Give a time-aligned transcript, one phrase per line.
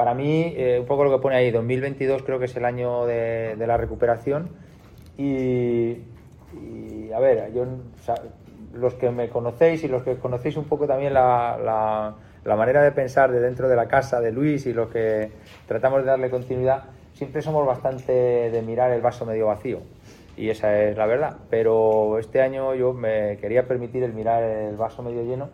[0.00, 3.04] para mí, eh, un poco lo que pone ahí, 2022 creo que es el año
[3.04, 4.48] de, la recuperación
[5.18, 5.98] y,
[7.14, 7.66] a ver, yo,
[8.72, 12.14] los que me conocéis y los que conocéis un poco también la,
[12.46, 15.32] la, manera de pensar de dentro de la casa de Luis y los que
[15.68, 19.80] tratamos de darle continuidad, siempre somos bastante de mirar el vaso medio vacío
[20.34, 21.36] y esa es la verdad.
[21.50, 25.50] Pero este año yo me quería permitir el mirar el vaso medio lleno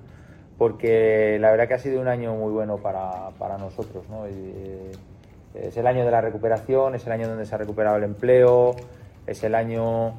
[0.59, 4.09] porque la verdad que ha sido un año muy bueno para, para nosotros.
[4.09, 4.27] ¿no?
[4.27, 4.93] Eh,
[5.55, 8.75] es el año de la recuperación, es el año donde se ha recuperado el empleo,
[9.27, 10.15] es el año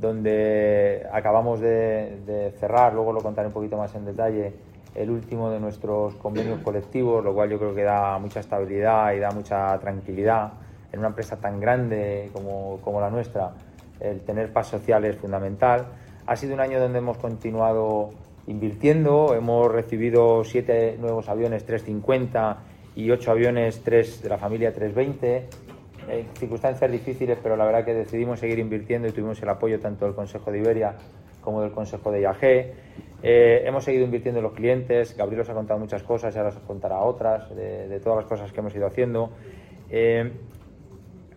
[0.00, 4.52] donde acabamos de, cerrar, luego lo contaré un poquito más en detalle,
[4.94, 9.18] el último de nuestros convenios colectivos, lo cual yo creo que da mucha estabilidad y
[9.18, 10.52] da mucha tranquilidad
[10.92, 13.52] en una empresa tan grande como, como la nuestra.
[14.00, 15.86] El tener paz social es fundamental.
[16.26, 18.10] Ha sido un año donde hemos continuado
[18.46, 19.34] invirtiendo.
[19.34, 22.58] Hemos recibido siete nuevos aviones 350
[22.94, 25.48] y ocho aviones 3 de la familia 320.
[26.08, 30.04] En circunstancias difíciles, pero la verdad que decidimos seguir invirtiendo y tuvimos el apoyo tanto
[30.04, 30.94] del Consejo de Iberia
[31.40, 32.42] como del Consejo de IAG.
[33.22, 35.16] Eh, hemos seguido invirtiendo en los clientes.
[35.16, 38.52] Gabriel os ha contado muchas cosas y ahora os contará otras de, todas las cosas
[38.52, 39.30] que hemos ido haciendo.
[39.90, 40.30] Eh,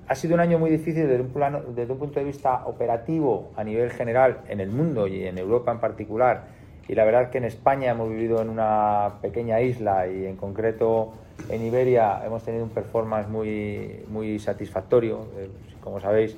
[0.07, 3.51] ha sido un año muy difícil desde un, plano, desde un punto de vista operativo
[3.55, 6.58] a nivel general en el mundo y en Europa en particular
[6.89, 11.13] y la verdad que en España hemos vivido en una pequeña isla y en concreto
[11.47, 15.27] en Iberia hemos tenido un performance muy, muy satisfactorio.
[15.37, 15.49] Eh,
[15.81, 16.35] como sabéis,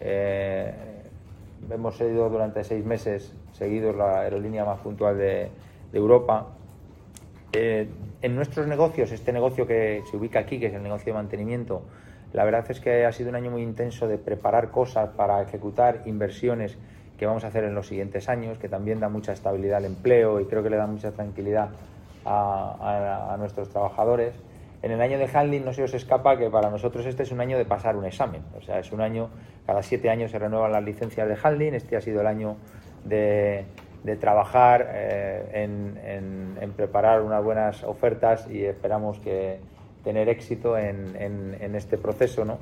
[0.00, 0.74] eh,
[1.70, 5.48] hemos sido durante seis meses seguidos la aerolínea más puntual de,
[5.92, 6.48] Europa.
[7.52, 7.88] Eh,
[8.20, 11.82] en nuestros negocios, este negocio que se ubica aquí, que es el negocio de mantenimiento,
[12.32, 16.02] la verdad es que ha sido un año muy intenso de preparar cosas para ejecutar
[16.06, 16.76] inversiones
[17.18, 20.40] que vamos a hacer en los siguientes años, que también da mucha estabilidad al empleo
[20.40, 21.68] y creo que le da mucha tranquilidad
[22.24, 24.34] a, nuestros trabajadores.
[24.82, 27.40] En el año de handling no se os escapa que para nosotros este es un
[27.40, 29.30] año de pasar un examen, o sea, es un año,
[29.66, 32.56] cada siete años se renuevan las licencias de handling, este ha sido el año
[33.04, 33.64] de,
[34.20, 39.60] trabajar eh, en, preparar unas buenas ofertas y esperamos que
[40.02, 42.58] tener éxito en, en este proceso, ¿no?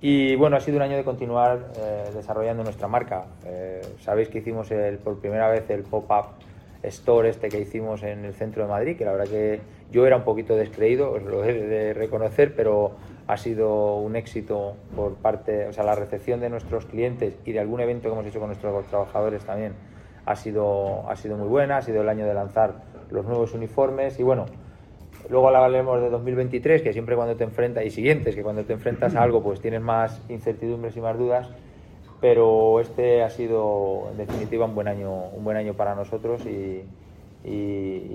[0.00, 3.26] Y bueno, ha sido un año de continuar eh, desarrollando nuestra marca.
[3.44, 4.68] Eh, sabéis que hicimos
[5.02, 6.26] por primera vez el pop-up
[6.84, 9.60] store este que hicimos en el centro de Madrid, que la verdad que
[9.90, 12.92] yo era un poquito descreído, os lo he de reconocer, pero
[13.26, 17.58] ha sido un éxito por parte, o sea, la recepción de nuestros clientes y de
[17.58, 19.72] algún evento que hemos hecho con nuestros trabajadores también
[20.24, 22.74] ha sido, ha sido muy buena, ha sido el año de lanzar
[23.10, 24.46] los nuevos uniformes y bueno,
[25.28, 29.14] Luego hablaremos de 2023, que siempre cuando te enfrentas, y siguientes, que cuando te enfrentas
[29.14, 31.50] a algo pues tienes más incertidumbres y más dudas,
[32.20, 36.84] pero este ha sido en definitiva un buen año, un buen año para nosotros y,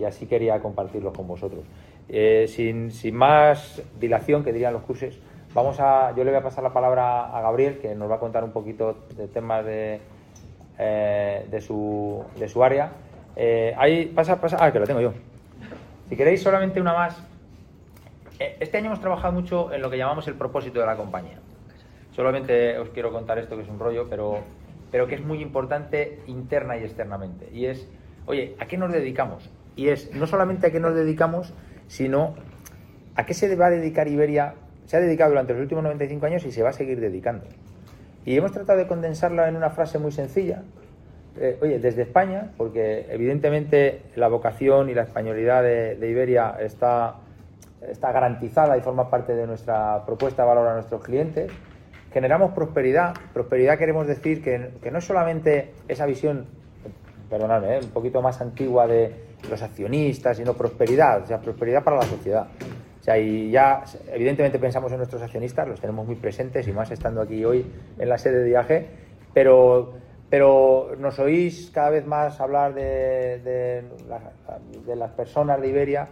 [0.05, 1.63] así quería compartirlo con vosotros.
[2.09, 5.19] Eh, sin, más dilación, que dirían los cursos,
[5.53, 8.19] vamos a, yo le voy a pasar la palabra a Gabriel, que nos va a
[8.19, 10.01] contar un poquito de temas de,
[10.77, 12.91] eh, su área.
[13.35, 15.13] Eh, ahí pasa, pasa, ah, que lo tengo yo.
[16.13, 17.17] Si queréis solamente una más,
[18.39, 21.39] eh, este año hemos trabajado mucho en lo que llamamos el propósito de la compañía.
[22.11, 24.41] Solamente os quiero contar esto que es un rollo, pero,
[24.91, 27.49] pero que es muy importante interna y externamente.
[27.51, 27.89] Y es,
[28.27, 29.49] oye, ¿a qué nos dedicamos?
[29.75, 31.51] Y es no solamente a qué nos dedicamos,
[31.87, 32.35] sino
[33.15, 34.53] a qué se va a dedicar Iberia.
[34.85, 37.47] Se ha dedicado durante los últimos 95 años y se va a seguir dedicando.
[38.23, 40.61] Y hemos tratado de condensarla en una frase muy sencilla,
[41.39, 47.15] eh, oye, desde España, porque evidentemente la vocación y la españolidad de, Iberia está,
[47.81, 51.51] está garantizada y forma parte de nuestra propuesta de valor a nuestros clientes,
[52.13, 53.15] generamos prosperidad.
[53.33, 56.45] Prosperidad queremos decir que, no es solamente esa visión,
[57.29, 59.11] perdonadme, eh, un poquito más antigua de
[59.49, 62.47] los accionistas, sino prosperidad, o sea, prosperidad para la sociedad.
[63.01, 63.83] O sea, y ya
[64.13, 67.65] evidentemente pensamos en nuestros accionistas, los tenemos muy presentes y más estando aquí hoy
[67.97, 68.87] en la sede de viaje,
[69.33, 69.93] pero
[70.33, 73.83] pero nos oís cada vez más hablar de,
[74.87, 76.07] las personas de Iberia.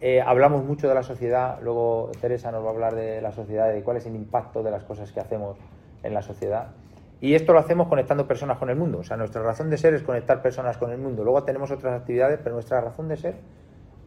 [0.00, 3.72] Eh, hablamos mucho de la sociedad, luego Teresa nos va a hablar de la sociedad,
[3.72, 5.56] de cuál es el impacto de las cosas que hacemos
[6.02, 6.72] en la sociedad.
[7.20, 8.98] Y esto lo hacemos conectando personas con el mundo.
[8.98, 11.22] O sea, nuestra razón de ser es conectar personas con el mundo.
[11.22, 13.36] Luego tenemos otras actividades, pero nuestra razón de ser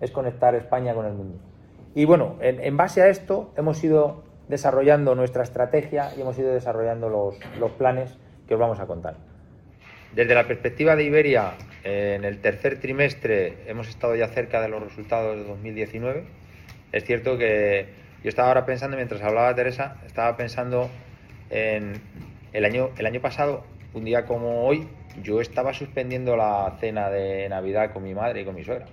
[0.02, 1.38] es conectar España con el mundo.
[1.96, 6.52] Y bueno, en, en base a esto hemos ido desarrollando nuestra estrategia y hemos ido
[6.52, 9.32] desarrollando los, los planes que os vamos a contar.
[10.16, 14.70] Desde la perspectiva de Iberia, eh, en el tercer trimestre hemos estado ya cerca de
[14.70, 16.24] los resultados de 2019.
[16.92, 17.88] Es cierto que
[18.24, 20.90] yo estaba ahora pensando, mientras hablaba Teresa, estaba pensando
[21.50, 22.00] en
[22.54, 23.66] el año, el año pasado,
[23.96, 24.88] un día como hoy,
[25.24, 28.86] yo estaba suspendiendo la cena de Navidad con mi madre y con mi suegra.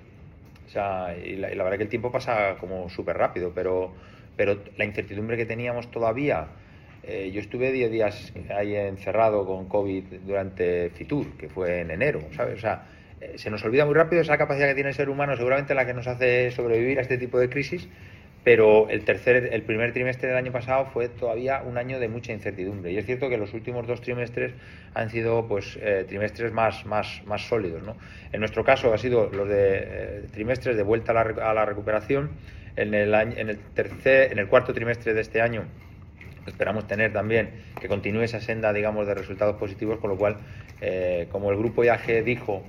[0.66, 3.92] O sea, y la, verdad que el tiempo pasa como súper rápido, pero,
[4.36, 6.46] pero la incertidumbre que teníamos todavía,
[7.02, 12.20] eh, yo estuve 10 días ahí encerrado con COVID durante Fitur, que fue en enero.
[12.30, 12.84] O sea,
[13.20, 15.86] eh, se nos olvida muy rápido esa capacidad que tiene el ser humano, seguramente la
[15.86, 17.88] que nos hace sobrevivir a este tipo de crisis,
[18.44, 22.32] pero el tercer, el primer trimestre del año pasado fue todavía un año de mucha
[22.32, 22.92] incertidumbre.
[22.92, 24.52] Y es cierto que los últimos dos trimestres
[24.94, 27.82] han sido pues eh, trimestres más, más, más sólidos.
[28.32, 32.30] En nuestro caso ha sido los de trimestres de vuelta a la, a la recuperación.
[32.76, 35.64] En el, año, en el tercer, en el cuarto trimestre de este año
[36.50, 37.50] esperamos tener también
[37.80, 40.36] que continúe esa senda, digamos, de resultados positivos, con lo cual,
[40.80, 42.62] eh, como el grupo IAG dijo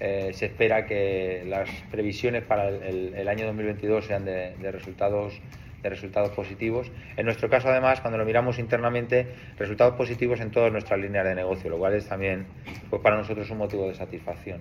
[0.00, 5.40] eh, se espera que las previsiones para el, año 2022 sean de, resultados
[5.82, 6.90] de resultados positivos.
[7.16, 9.26] En nuestro caso, además, cuando lo miramos internamente,
[9.58, 12.46] resultados positivos en todas nuestras líneas de negocio, lo cual es también
[12.90, 14.60] pues, para nosotros un motivo de satisfacción.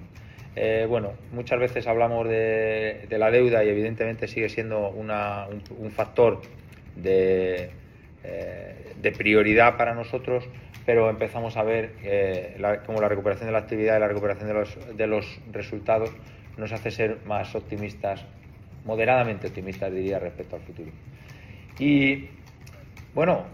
[0.55, 6.41] Eh, bueno, muchas veces hablamos de, la deuda y evidentemente sigue siendo un, factor
[6.95, 7.69] de,
[8.29, 10.43] eh, de prioridad para nosotros,
[10.85, 14.47] pero empezamos a ver eh, la, como la recuperación de la actividad y la recuperación
[14.97, 16.09] de los, resultados
[16.57, 18.25] nos hace ser más optimistas,
[18.83, 20.91] moderadamente optimistas diría respecto al futuro.
[21.79, 22.27] Y
[23.13, 23.45] bueno,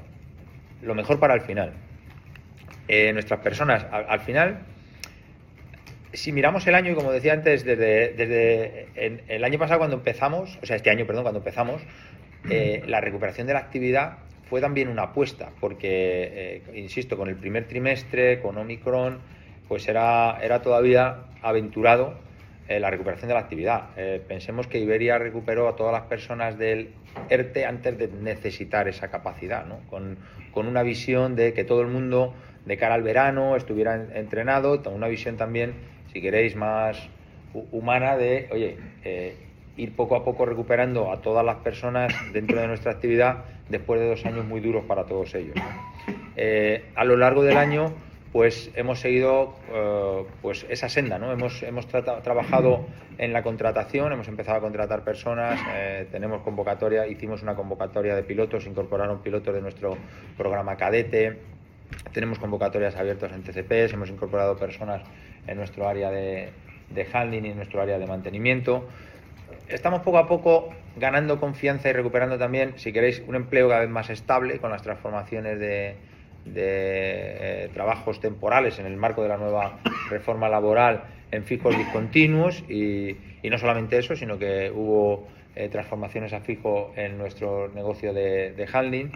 [0.82, 1.74] lo mejor para el final.
[2.88, 4.60] Eh, nuestras personas, al, final,
[6.14, 8.88] si miramos el año, y como decía antes, desde, desde
[9.28, 11.82] el año pasado cuando empezamos, o sea, este año, perdón, cuando empezamos,
[12.46, 14.18] la recuperación de la actividad
[14.54, 19.18] fue también una apuesta, porque, eh, insisto, con el primer trimestre, con Omicron,
[19.68, 22.14] pues era, era todavía aventurado
[22.68, 23.86] eh, la recuperación de la actividad.
[23.98, 26.90] Eh, pensemos que Iberia recuperó a todas las personas del
[27.32, 29.80] ERTE antes de necesitar esa capacidad, ¿no?
[29.90, 30.20] con,
[30.52, 32.36] con, una visión de que todo el mundo
[32.68, 35.74] de cara al verano estuviera entrenado, con una visión también,
[36.14, 37.10] si queréis, más
[37.72, 38.78] humana de, oye,
[39.78, 44.10] ir poco a poco recuperando a todas las personas dentro de nuestra actividad después de
[44.10, 45.56] dos años muy duros para todos ellos.
[46.36, 47.94] Eh, a lo largo del año,
[48.32, 51.32] pues hemos seguido eh, pues esa senda, ¿no?
[51.32, 52.86] Hemos, hemos trabajado
[53.18, 58.24] en la contratación, hemos empezado a contratar personas, eh, tenemos convocatoria, hicimos una convocatoria de
[58.24, 59.98] pilotos, incorporaron pilotos de nuestro
[60.38, 61.40] programa cadete,
[62.12, 65.04] tenemos convocatorias abiertas en TCPs, hemos incorporado personas
[65.46, 66.50] en nuestro área de,
[66.90, 68.88] de handling y en nuestro área de mantenimiento
[69.68, 73.90] estamos poco a poco ganando confianza y recuperando también, si queréis, un empleo cada vez
[73.90, 75.96] más estable con las transformaciones de,
[76.56, 79.80] eh, trabajos temporales en el marco de la nueva
[80.10, 86.42] reforma laboral en fijos discontinuos y, no solamente eso, sino que hubo eh, transformaciones a
[86.42, 89.12] fijo en nuestro negocio de, handling.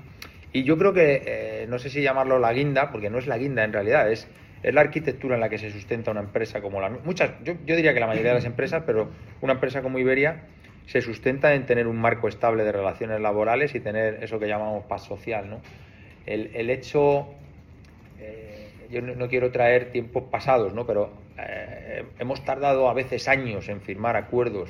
[0.51, 3.37] Y yo creo que, eh, no sé si llamarlo la guinda, porque no es la
[3.37, 4.27] guinda en realidad, es
[4.67, 7.75] es la arquitectura en la que se sustenta una empresa como la muchas yo, yo,
[7.77, 9.09] diría que la mayoría de las empresas pero
[9.39, 10.43] una empresa como Iberia
[10.87, 14.83] se sustenta en tener un marco estable de relaciones laborales y tener eso que llamamos
[14.83, 15.61] paz social ¿no?
[16.25, 17.29] el, el hecho
[18.19, 20.85] eh, yo no, quiero traer tiempos pasados ¿no?
[20.85, 24.69] pero eh, hemos tardado a veces años en firmar acuerdos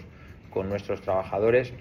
[0.52, 1.74] con nuestros trabajadores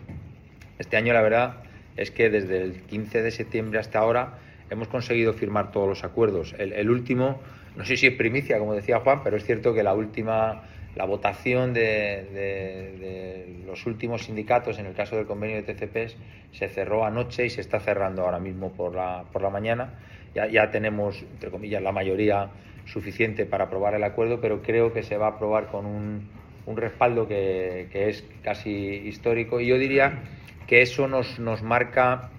[0.78, 1.56] este año la verdad
[1.98, 4.38] es que desde el 15 de septiembre hasta ahora
[4.70, 7.42] hemos conseguido firmar todos los acuerdos el, el último
[7.76, 10.62] no sé si es primicia, como decía Juan, pero es cierto que la última,
[10.94, 16.16] la votación de, los últimos sindicatos, en el caso del convenio de TCPs,
[16.52, 19.92] se cerró anoche y se está cerrando ahora mismo por la, por la mañana.
[20.34, 22.48] Ya, ya tenemos, entre comillas, la mayoría
[22.86, 26.28] suficiente para aprobar el acuerdo, pero creo que se va a aprobar con un,
[26.64, 29.60] un respaldo que, que, es casi histórico.
[29.60, 30.22] Y yo diría
[30.66, 32.30] que eso nos, nos marca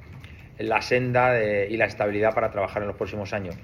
[0.57, 3.55] la senda y la estabilidad para trabajar en los próximos años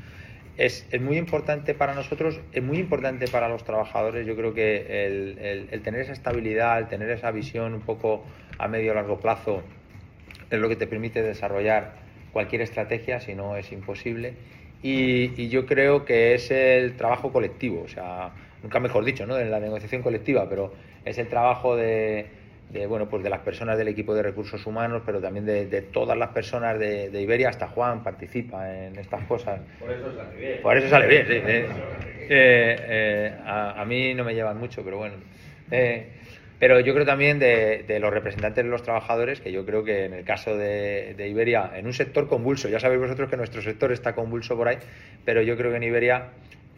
[0.58, 4.26] es, es, muy importante para nosotros, es muy importante para los trabajadores.
[4.26, 8.24] Yo creo que el, el, tener esa estabilidad, el tener esa visión un poco
[8.58, 9.64] a medio o largo plazo,
[10.50, 11.96] es lo que te permite desarrollar
[12.32, 14.34] cualquier estrategia, si no es imposible.
[14.84, 19.40] Y, y, yo creo que es el trabajo colectivo, o sea, nunca mejor dicho, ¿no?
[19.40, 20.74] En la negociación colectiva, pero
[21.06, 22.28] es el trabajo de
[22.74, 26.18] de, bueno, pues de las personas del equipo de recursos humanos, pero también de, todas
[26.18, 29.62] las personas de, Iberia, hasta Juan participa en estas cosas.
[29.80, 30.62] Por eso sale bien.
[30.62, 31.34] Por eso sale bien, sí.
[31.36, 31.68] Eh,
[32.30, 35.16] eh, a, mí no me llevan mucho, pero bueno.
[35.70, 36.08] Eh,
[36.58, 40.14] pero yo creo también de, los representantes de los trabajadores, que yo creo que en
[40.14, 44.16] el caso de, Iberia, en un sector convulso, ya sabéis vosotros que nuestro sector está
[44.16, 44.78] convulso por ahí,
[45.26, 46.30] pero yo creo que en Iberia,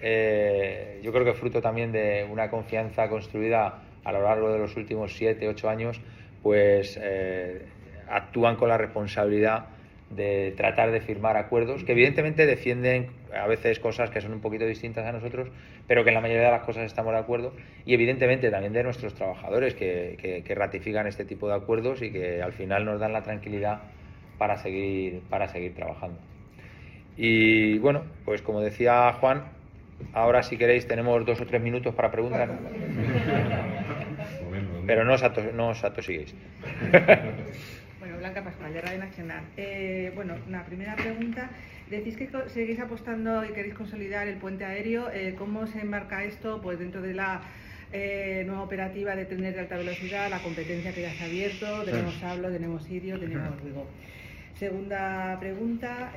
[0.01, 5.17] yo creo que fruto también de una confianza construida a lo largo de los últimos
[5.17, 5.99] siete, ocho años,
[6.41, 7.65] pues eh,
[8.07, 9.65] actúan con la responsabilidad
[10.09, 14.65] de tratar de firmar acuerdos que evidentemente defienden a veces cosas que son un poquito
[14.65, 15.49] distintas a nosotros,
[15.87, 17.53] pero que en la mayoría de las cosas estamos de acuerdo
[17.85, 22.53] y evidentemente también de nuestros trabajadores que, ratifican este tipo de acuerdos y que al
[22.53, 23.81] final nos dan la tranquilidad
[24.37, 26.19] para seguir, para seguir trabajando.
[27.17, 29.43] Y bueno, pues como decía Juan,
[30.13, 32.49] ahora si queréis tenemos dos o tres minutos para preguntar.
[34.85, 35.23] Pero no os,
[35.53, 36.33] no os atosiguéis.
[38.05, 39.43] Bueno, Blanca Pascual, de Radio Nacional.
[39.57, 41.49] Eh, bueno, una primera pregunta.
[41.89, 45.09] Decís que seguís apostando y queréis consolidar el puente aéreo.
[45.11, 47.41] Eh, ¿Cómo se enmarca esto pues dentro de la
[47.91, 51.83] eh, nueva operativa de trenes de alta velocidad, la competencia que ya se ha abierto?
[51.83, 53.87] Tenemos Hablo, tenemos Sirio, tenemos Vigo.
[54.59, 56.13] Segunda pregunta,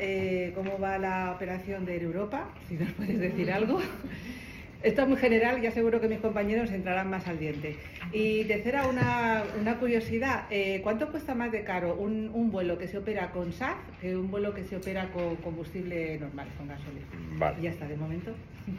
[0.54, 2.50] ¿cómo va la operación de Europa?
[2.68, 3.80] Si nos puedes decir algo.
[4.82, 7.76] Esto es muy general, ya seguro que mis compañeros entrarán más al diente.
[8.12, 12.86] Y tercera, una, una curiosidad, eh, ¿cuánto cuesta más de caro un, un, vuelo que
[12.86, 17.06] se opera con SAF que un vuelo que se opera con combustible normal, con gasolina?
[17.38, 17.56] Vale.
[17.58, 18.30] Y ya está, de momento.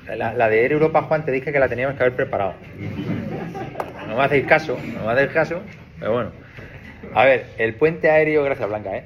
[0.08, 2.54] La, la, de Air Europa, Juan, te dije que la teníamos que haber preparado.
[4.08, 5.62] No me hacéis caso, no me hacéis caso,
[6.00, 6.32] pero bueno.
[7.14, 9.04] A ver, el puente aéreo, gracias Blanca, ¿eh?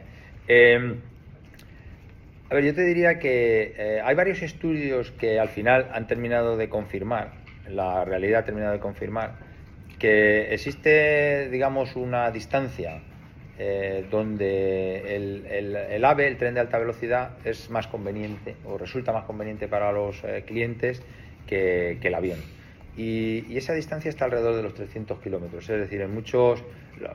[0.47, 0.95] eh
[2.53, 6.55] a ver, yo te diría que eh, hay varios estudios que al final han terminado
[6.55, 7.31] de confirmar,
[7.67, 9.33] la realidad ha terminado de confirmar,
[9.98, 13.01] que existe, digamos, una distancia
[13.57, 19.24] eh, donde el, AVE, el tren de alta velocidad, es más conveniente o resulta más
[19.24, 21.01] conveniente para los eh, clientes
[21.48, 22.38] que el avión.
[22.95, 26.63] Y, esa distancia está alrededor de los 300 kilómetros, es decir, en muchos,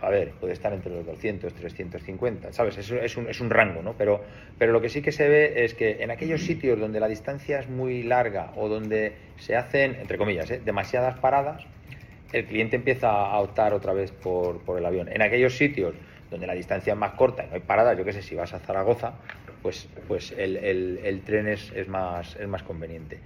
[0.00, 2.78] a ver, puede estar entre los 200, 350, ¿sabes?
[2.78, 3.94] Es, es, un, es un rango, ¿no?
[3.96, 4.24] Pero,
[4.58, 7.60] pero lo que sí que se ve es que en aquellos sitios donde la distancia
[7.60, 10.60] es muy larga o donde se hacen, entre comillas, ¿eh?
[10.64, 11.64] demasiadas paradas,
[12.32, 15.08] el cliente empieza a optar otra vez por, por el avión.
[15.08, 15.94] En aquellos sitios
[16.30, 18.52] donde la distancia es más corta y no hay paradas, yo qué sé, si vas
[18.52, 19.14] a Zaragoza,
[19.62, 23.18] pues, pues el, el, el tren es, es, más, es más conveniente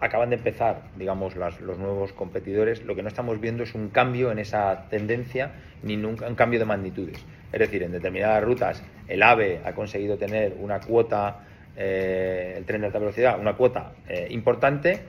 [0.00, 4.30] acaban de empezar, digamos, los nuevos competidores, lo que no estamos viendo es un cambio
[4.30, 5.52] en esa tendencia
[5.82, 7.24] ni nunca un cambio de magnitudes.
[7.52, 11.44] Es decir, en determinadas rutas el AVE ha conseguido tener una cuota,
[11.76, 15.00] eh, el tren de alta velocidad, una cuota eh, importante,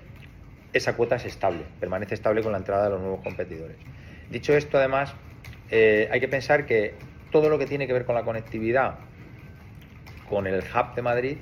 [0.74, 3.78] esa cuota es estable, permanece estable con la entrada de los nuevos competidores.
[4.30, 5.14] Dicho esto, además,
[5.72, 6.94] eh, hay que pensar que
[7.32, 8.96] todo lo que tiene que ver con la conectividad
[10.30, 11.38] con el hub de Madrid,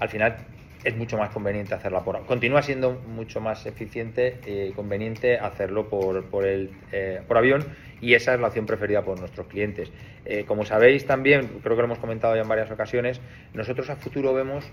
[0.00, 0.36] al final
[0.84, 6.24] es mucho más conveniente hacerla por continúa siendo mucho más eficiente y conveniente hacerlo por,
[6.24, 7.64] por, el, eh, por avión
[8.00, 9.92] y esa es la opción preferida por nuestros clientes.
[10.24, 13.20] Eh, como sabéis también, creo que lo hemos comentado ya en varias ocasiones,
[13.54, 14.64] nosotros a futuro vemos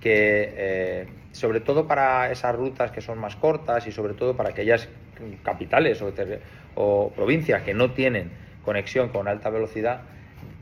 [0.00, 4.50] que eh, sobre todo para esas rutas que son más cortas y sobre todo para
[4.50, 4.88] aquellas
[5.42, 6.12] capitales o,
[6.76, 8.30] o provincias que no tienen
[8.64, 10.02] conexión con alta velocidad,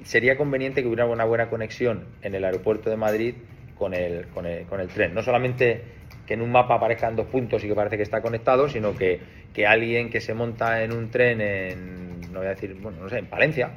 [0.02, 3.34] sería conveniente que hubiera una buena conexión en el aeropuerto de Madrid
[3.76, 5.14] con el, con el, con el tren.
[5.14, 5.82] No solamente
[6.26, 9.20] que en un mapa aparezcan dos puntos y que parece que está conectado, sino que,
[9.52, 13.08] que alguien que se monta en un tren en, no voy a decir, bueno, no
[13.08, 13.70] sé, en Palencia,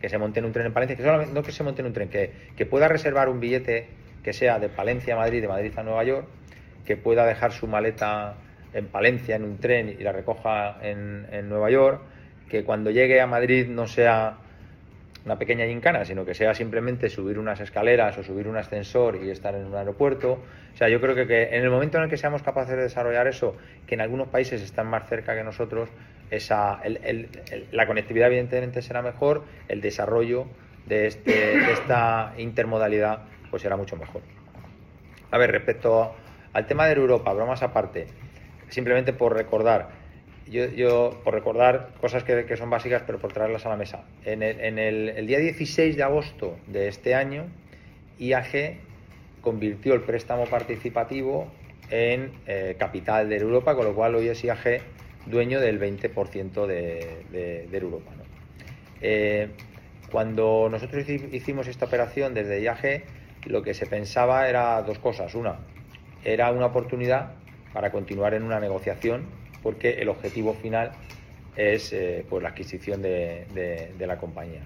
[0.00, 1.86] que se monte en un tren en Palencia, que solamente, no que se monte en
[1.86, 3.88] un tren, que, que pueda reservar un billete
[4.22, 6.26] que sea de Palencia a Madrid, de Madrid a Nueva York,
[6.86, 8.34] que pueda dejar su maleta
[8.72, 12.02] en Palencia en un tren y la recoja en, en Nueva York,
[12.48, 14.38] que cuando llegue a Madrid no sea
[15.24, 19.30] una pequeña gincana, sino que sea simplemente subir unas escaleras o subir un ascensor y
[19.30, 20.42] estar en un aeropuerto.
[20.72, 23.26] O sea, yo creo que, en el momento en el que seamos capaces de desarrollar
[23.26, 25.90] eso, que en algunos países están más cerca que nosotros,
[26.30, 26.80] esa,
[27.72, 30.46] la conectividad evidentemente será mejor, el desarrollo
[30.86, 34.22] de, este, de esta intermodalidad pues será mucho mejor.
[35.30, 36.14] A ver, respecto
[36.52, 38.06] al tema de Europa, bromas aparte,
[38.68, 39.99] simplemente por recordar,
[40.50, 44.04] yo, por recordar cosas que, son básicas, pero por traerlas a la mesa.
[44.24, 47.46] En, el, día 16 de agosto de este año,
[48.18, 48.78] IAG
[49.40, 51.50] convirtió el préstamo participativo
[51.90, 54.82] en eh, capital de Europa, con lo cual hoy es IAG
[55.26, 58.10] dueño del 20% de, de, Europa.
[59.00, 59.48] Eh,
[60.10, 63.04] cuando nosotros hicimos esta operación desde IAG,
[63.46, 65.34] lo que se pensaba era dos cosas.
[65.34, 65.60] Una,
[66.24, 67.34] era una oportunidad
[67.72, 70.92] para continuar en una negociación porque el objetivo final
[71.56, 74.60] es eh, pues, la adquisición de, la compañía.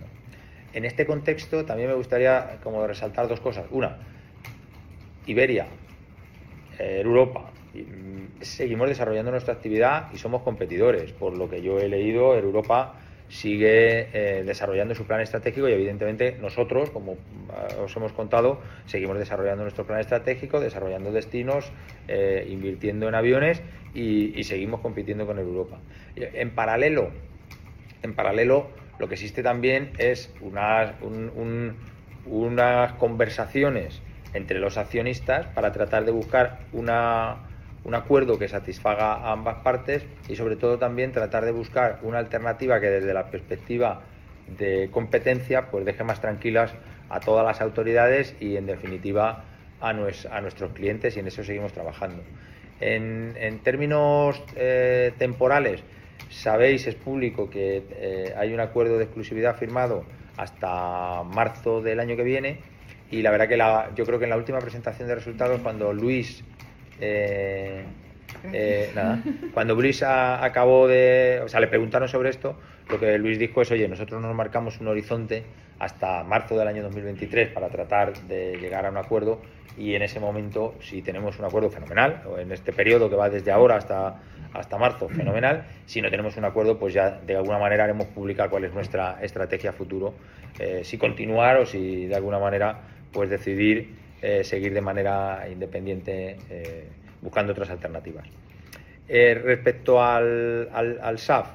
[0.73, 3.67] En este contexto también me gustaría como resaltar dos cosas.
[3.71, 3.99] Una,
[5.27, 5.67] Iberia,
[6.79, 11.13] eh, Europa, mm, seguimos desarrollando nuestra actividad y somos competidores.
[11.13, 12.97] Por lo que yo he leído, Europa
[13.29, 17.17] sigue eh, desarrollando su plan estratégico y evidentemente nosotros, como
[17.51, 21.73] ah, os hemos contado, seguimos desarrollando nuestro plan estratégico, desarrollando destinos,
[22.47, 23.63] invirtiendo en aviones
[23.95, 25.81] y, seguimos compitiendo con Europa.
[26.17, 27.13] En paralelo,
[28.03, 30.95] en paralelo, lo que existe también es unas,
[32.25, 34.03] unas conversaciones
[34.35, 36.91] entre los accionistas para tratar de buscar un
[37.95, 42.81] acuerdo que satisfaga a ambas partes y sobre todo también tratar de buscar una alternativa
[42.81, 44.03] que desde la perspectiva
[44.49, 46.75] de competencia, pues deje más tranquilas
[47.09, 49.45] a todas las autoridades y, en definitiva,
[49.81, 52.23] a, a nuestros clientes y en eso seguimos trabajando.
[52.81, 55.83] En, términos eh, temporales,
[56.29, 60.05] sabéis, es público, que eh, hay un acuerdo de exclusividad firmado
[60.37, 62.59] hasta marzo del año que viene
[63.11, 65.93] y la verdad que la, yo creo que en la última presentación de resultados, cuando
[65.93, 66.45] Luis...
[67.01, 67.85] Eh,
[68.95, 69.23] nada,
[69.55, 73.71] cuando Luis acabó de, o sea, le preguntaron sobre esto, lo que Luis dijo es,
[73.71, 75.45] oye, nosotros nos marcamos un horizonte
[75.79, 79.41] hasta marzo del año 2023 para tratar de llegar a un acuerdo
[79.77, 83.29] y en ese momento, si tenemos un acuerdo fenomenal, o en este periodo que va
[83.29, 84.21] desde ahora hasta,
[84.53, 88.51] hasta marzo, fenomenal, si no tenemos un acuerdo, pues ya de alguna manera haremos publicar
[88.51, 90.15] cuál es nuestra estrategia futuro,
[90.59, 92.81] eh, si continuar o si de alguna manera
[93.13, 96.89] pues decidir eh, seguir de manera independiente eh,
[97.21, 98.27] buscando otras alternativas.
[99.09, 101.49] respecto al, al, al SAF,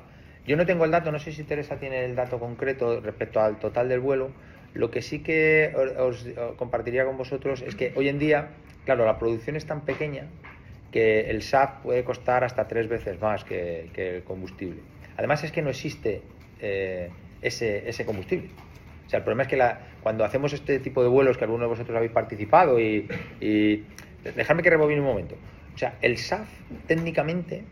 [0.45, 3.59] yo no tengo el dato, no sé si Teresa tiene el dato concreto respecto al
[3.59, 4.31] total del vuelo.
[4.73, 6.25] Lo que sí que os,
[6.57, 8.49] compartiría con vosotros es que hoy en día,
[8.85, 10.27] claro, la producción es tan pequeña
[10.91, 14.81] que el SAF puede costar hasta tres veces más que, el combustible.
[15.17, 16.21] Además es que no existe
[16.61, 17.09] eh,
[17.41, 18.49] ese, combustible.
[19.05, 21.65] O sea, el problema es que la, cuando hacemos este tipo de vuelos, que algunos
[21.65, 23.07] de vosotros habéis participado, y,
[23.41, 23.83] y
[24.35, 25.35] dejadme que rebobine un momento.
[25.73, 26.47] O sea, el SAF
[26.87, 27.63] técnicamente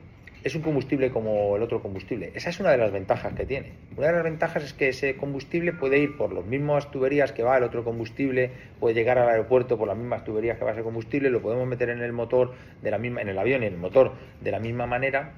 [0.48, 2.32] es un combustible como el otro combustible.
[2.34, 3.74] Esa es una de las ventajas que tiene.
[3.96, 7.44] Una de las ventajas es que ese combustible puede ir por las mismas tuberías que
[7.44, 10.84] va el otro combustible, puede llegar al aeropuerto por las mismas tuberías que va ese
[10.84, 13.74] combustible, lo podemos meter en el motor de la misma, en el avión y en
[13.74, 15.34] el motor de la misma manera.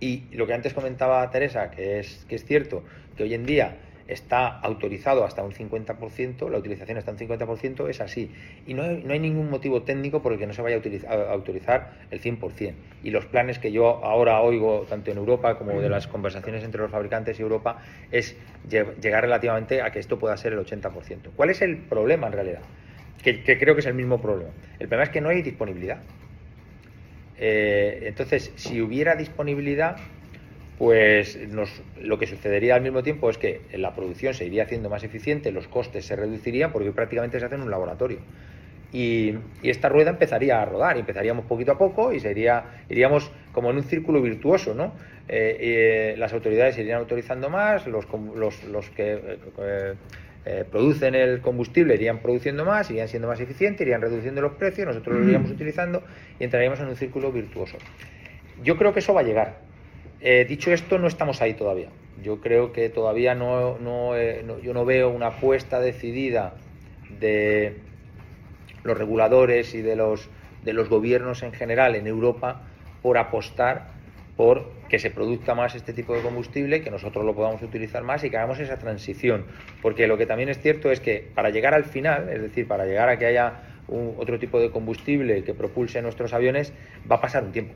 [0.00, 2.84] Y lo que antes comentaba Teresa, que es, que es cierto,
[3.16, 3.76] que hoy en día
[4.08, 8.32] está autorizado hasta un 50%, la utilización está un 50%, es así.
[8.66, 10.78] Y no hay, no hay ningún motivo técnico por el que no se vaya a,
[10.78, 12.72] utilizar, autorizar el 100%.
[13.04, 16.80] Y los planes que yo ahora oigo, tanto en Europa como de las conversaciones entre
[16.80, 18.34] los fabricantes y Europa, es
[18.68, 21.30] llegar relativamente a que esto pueda ser el 80%.
[21.36, 22.62] ¿Cuál es el problema en realidad?
[23.22, 24.52] Que, creo que es el mismo problema.
[24.78, 25.98] El problema es que no hay disponibilidad.
[27.36, 29.98] Eh, entonces, si hubiera disponibilidad,
[30.78, 31.36] pues
[32.00, 35.50] lo que sucedería al mismo tiempo es que la producción se iría haciendo más eficiente,
[35.50, 38.20] los costes se reducirían porque prácticamente se hace en un laboratorio.
[38.92, 43.70] Y, esta rueda empezaría a rodar y empezaríamos poquito a poco y sería, iríamos como
[43.70, 44.94] en un círculo virtuoso, ¿no?
[45.28, 49.94] Eh, las autoridades irían autorizando más, los, los, que eh,
[50.46, 54.86] eh, producen el combustible irían produciendo más, irían siendo más eficientes, irían reduciendo los precios,
[54.86, 56.02] nosotros lo iríamos utilizando
[56.38, 57.76] y entraríamos en un círculo virtuoso.
[58.62, 59.67] Yo creo que eso va a llegar,
[60.20, 61.88] eh, dicho esto, no estamos ahí todavía.
[62.22, 66.54] Yo creo que todavía no, eh, no, yo no veo una apuesta decidida
[67.20, 67.76] de
[68.82, 70.28] los reguladores y de los,
[70.64, 72.62] de los gobiernos en general en Europa
[73.02, 73.92] por apostar
[74.36, 78.24] por que se produzca más este tipo de combustible, que nosotros lo podamos utilizar más
[78.24, 79.44] y que hagamos esa transición.
[79.82, 82.86] Porque lo que también es cierto es que para llegar al final, es decir, para
[82.86, 86.72] llegar a que haya otro tipo de combustible que propulse nuestros aviones,
[87.10, 87.74] va a pasar un tiempo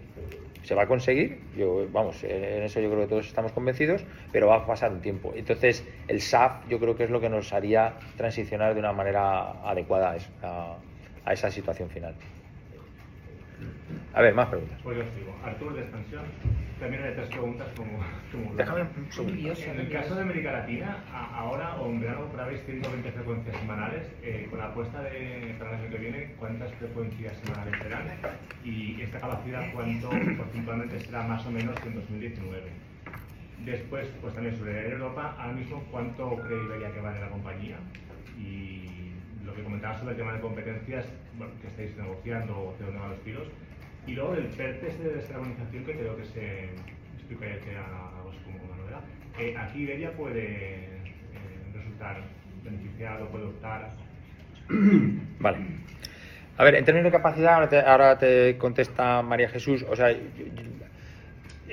[0.62, 4.48] se va a conseguir, yo, vamos, en eso yo creo que todos estamos convencidos, pero
[4.48, 5.32] va a pasar un tiempo.
[5.34, 9.62] Entonces, el SAF yo creo que es lo que nos haría transicionar de una manera
[9.62, 12.14] adecuada a, esa situación final.
[14.14, 14.78] A ver, más preguntas.
[14.82, 14.98] Pues.
[15.44, 16.22] Artur, de expansión.
[16.82, 17.92] También hay tres preguntas como...
[18.32, 19.52] como Déjame un segundo.
[19.54, 24.10] En el caso de América Latina, ahora o en verano operáis 120 frecuencias semanales.
[24.20, 28.08] Eh, con la apuesta de, para el año que viene, ¿cuántas frecuencias semanales serán?
[28.64, 32.62] Y esta capacidad, ¿cuánto porcentualmente será más o menos en 2019?
[33.64, 37.76] Después, pues también sobre Europa, ahora mismo, ¿cuánto creería que vale la compañía?
[38.36, 39.12] Y
[39.44, 41.06] lo que comentabas sobre el tema de competencias,
[41.38, 43.46] bueno, que estáis negociando o de dónde van los tiros,
[44.06, 46.64] y luego del PERTES de descarbonización que creo que se
[47.14, 47.46] explica
[47.78, 49.00] a vos como una novedad.
[49.38, 50.88] Eh, aquí Iberia puede eh,
[51.74, 52.20] resultar
[52.64, 53.90] beneficiado, puede optar.
[55.38, 55.58] Vale.
[56.58, 60.14] A ver, en términos de capacidad, ahora te, contesta María Jesús, o sea,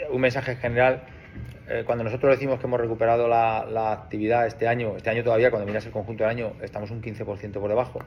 [0.09, 1.03] un mensaje general.
[1.67, 5.51] Eh, cuando nosotros decimos que hemos recuperado la, la, actividad este año, este año todavía,
[5.51, 7.99] cuando miras el conjunto del año, estamos un 15% por debajo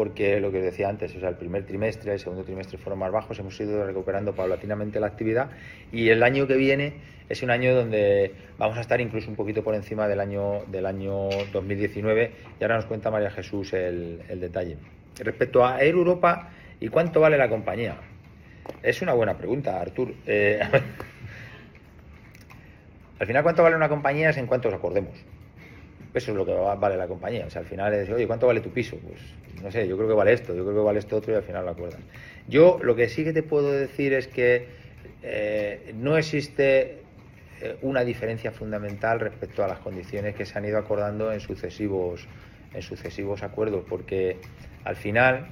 [0.00, 3.12] porque lo que decía antes, o sea, el primer trimestre, el segundo trimestre fueron más
[3.12, 5.50] bajos, hemos ido recuperando paulatinamente la actividad
[5.92, 6.94] y el año que viene
[7.28, 10.86] es un año donde vamos a estar incluso un poquito por encima del año, del
[10.86, 14.78] año 2019 y ahora nos cuenta María Jesús el, detalle.
[15.18, 16.48] Respecto a Air Europa
[16.80, 17.96] y cuánto vale la compañía,
[18.82, 20.14] es una buena pregunta, Artur.
[20.26, 20.60] Eh,
[23.18, 25.12] al final, ¿cuánto vale una compañía es en cuánto os acordemos?
[26.12, 27.46] Eso es lo que vale la compañía.
[27.46, 28.98] O sea, al final es, oye, ¿cuánto vale tu piso?
[28.98, 29.20] Pues
[29.62, 31.42] no sé, yo creo que vale esto, yo creo que vale esto otro y al
[31.42, 32.04] final lo acuerdan.
[32.46, 34.68] Yo lo que sí que te puedo decir es que
[35.22, 37.04] eh, no existe
[37.60, 42.28] eh, una diferencia fundamental respecto a las condiciones que se han ido acordando en sucesivos,
[42.72, 44.40] en sucesivos acuerdos, porque
[44.82, 45.46] al final,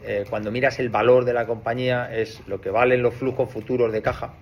[0.00, 3.92] eh, cuando miras el valor de la compañía, es lo que valen los flujos futuros
[3.92, 4.40] de caja.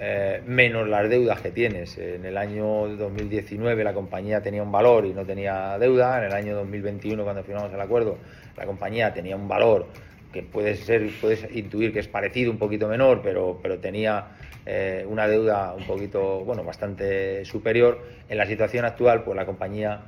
[0.00, 1.98] Eh, menos las deudas que tienes.
[1.98, 6.18] En el año 2019 la compañía tenía un valor y no tenía deuda.
[6.18, 8.18] En el año 2021, cuando firmamos el acuerdo,
[8.56, 9.86] la compañía tenía un valor
[10.32, 14.28] que puede ser, puedes intuir que es parecido, un poquito menor, pero, pero tenía
[14.64, 18.00] eh, una deuda un poquito, bueno, bastante superior.
[18.28, 20.00] En la situación actual, pues la compañía,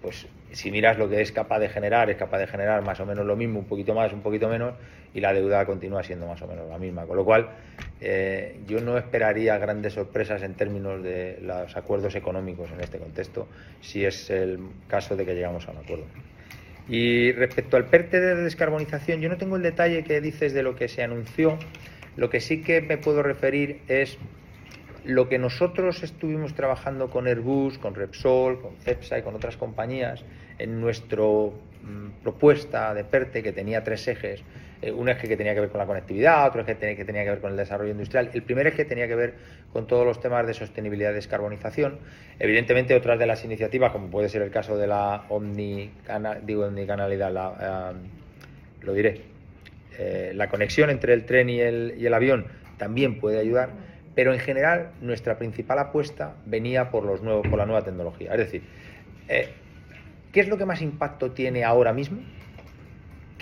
[0.00, 3.06] pues si miras lo que es capaz de generar, es capaz de generar más o
[3.06, 4.74] menos lo mismo, un poquito más, un poquito menos,
[5.14, 7.06] y la deuda continúa siendo más o menos la misma.
[7.06, 7.48] Con lo cual,
[8.00, 13.48] eh, yo no esperaría grandes sorpresas en términos de los acuerdos económicos en este contexto,
[13.80, 16.04] si es el caso de que llegamos a un acuerdo.
[16.88, 20.74] Y respecto al PERTE de descarbonización, yo no tengo el detalle que dices de lo
[20.74, 21.58] que se anunció.
[22.16, 24.18] Lo que sí que me puedo referir es
[25.04, 30.24] lo que nosotros estuvimos trabajando con Airbus, con Repsol, con CEPSA y con otras compañías
[30.58, 34.42] en nuestra mm, propuesta de PERTE, que tenía tres ejes.
[34.80, 37.30] Eh, un eje que tenía que ver con la conectividad, otro eje que tenía que
[37.30, 38.30] ver con el desarrollo industrial.
[38.32, 39.34] El primer eje tenía que ver
[39.72, 41.98] con todos los temas de sostenibilidad y descarbonización.
[42.38, 45.24] Evidentemente, otras de las iniciativas, como puede ser el caso de la
[46.44, 47.96] digo, omnicanalidad, la, eh,
[48.82, 49.20] lo diré,
[49.98, 53.70] eh, la conexión entre el tren y el, y el avión también puede ayudar,
[54.14, 58.32] pero en general nuestra principal apuesta venía por, los nuevos, por la nueva tecnología.
[58.32, 58.62] Es decir,
[59.26, 62.20] ¿qué es lo que más impacto tiene ahora mismo?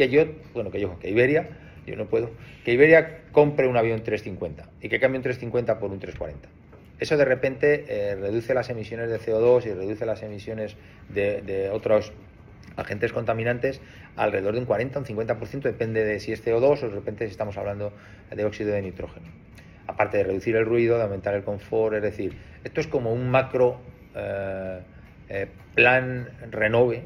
[0.01, 1.47] que yo, bueno, que yo, que Iberia,
[1.87, 2.31] yo no puedo,
[2.65, 6.49] que Iberia compre un avión 350 y que cambie un 350 por un 340.
[6.99, 10.77] Eso de repente eh, reduce las emisiones de CO2 y reduce las emisiones
[11.11, 12.15] de, otros
[12.77, 13.83] agentes contaminantes
[14.17, 17.27] alrededor de un 40 o un 50%, depende de si es CO2 o de repente
[17.27, 17.93] si estamos hablando
[18.35, 19.27] de óxido de nitrógeno.
[19.91, 23.31] Aparte de reducir el ruido, de aumentar el confort, es decir, esto es como un
[23.31, 23.81] macro
[24.15, 24.81] eh,
[25.29, 27.03] eh, plan renove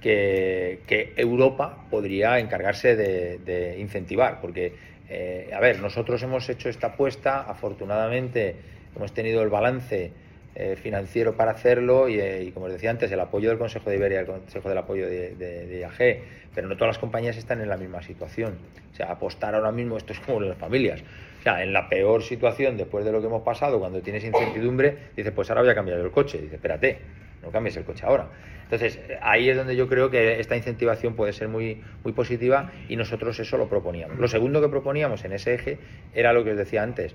[0.00, 4.74] que, Europa podría encargarse de, incentivar, porque,
[5.08, 8.56] eh, a ver, nosotros hemos hecho esta apuesta, afortunadamente
[8.96, 10.12] hemos tenido el balance
[10.54, 14.20] eh, financiero para hacerlo y, como os decía antes, el apoyo del Consejo de Iberia,
[14.20, 16.22] el Consejo del Apoyo de, de, IAG,
[16.54, 18.58] pero no todas las compañías están en la misma situación.
[18.92, 21.02] O sea, apostar ahora mismo, esto es como las familias.
[21.40, 24.94] O sea, en la peor situación, después de lo que hemos pasado, cuando tienes incertidumbre,
[25.16, 26.38] dices, pues ahora voy a cambiar el coche.
[26.38, 26.98] Dice, espérate,
[27.42, 28.28] no cambies el coche ahora.
[28.64, 31.82] Entonces, ahí es donde yo creo que esta incentivación puede ser muy,
[32.14, 34.18] positiva y nosotros eso lo proponíamos.
[34.18, 35.78] Lo segundo que proponíamos en ese eje
[36.14, 37.14] era lo que os decía antes.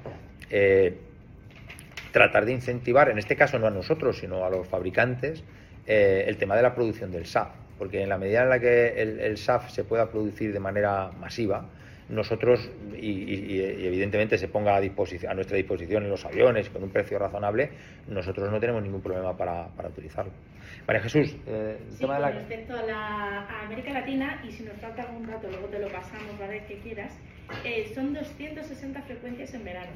[0.50, 0.98] Eh,
[2.12, 5.44] tratar de incentivar, en este caso no a nosotros, sino a los fabricantes,
[5.86, 7.50] eh, el tema de la producción del SAF.
[7.78, 11.68] Porque en la medida en la que el SAF se pueda producir de manera masiva,
[12.10, 16.90] nosotros, y, evidentemente se ponga a, disposición, a nuestra disposición en los aviones con un
[16.90, 17.70] precio razonable,
[18.08, 20.32] nosotros no tenemos ningún problema para, para utilizarlo.
[20.88, 25.26] María Jesús, eh, sí, con respecto a, la, América Latina, y si nos falta algún
[25.26, 26.64] dato, luego te lo pasamos, ¿vale?
[26.68, 27.12] Que quieras,
[27.64, 29.92] eh, son 260 frecuencias en verano,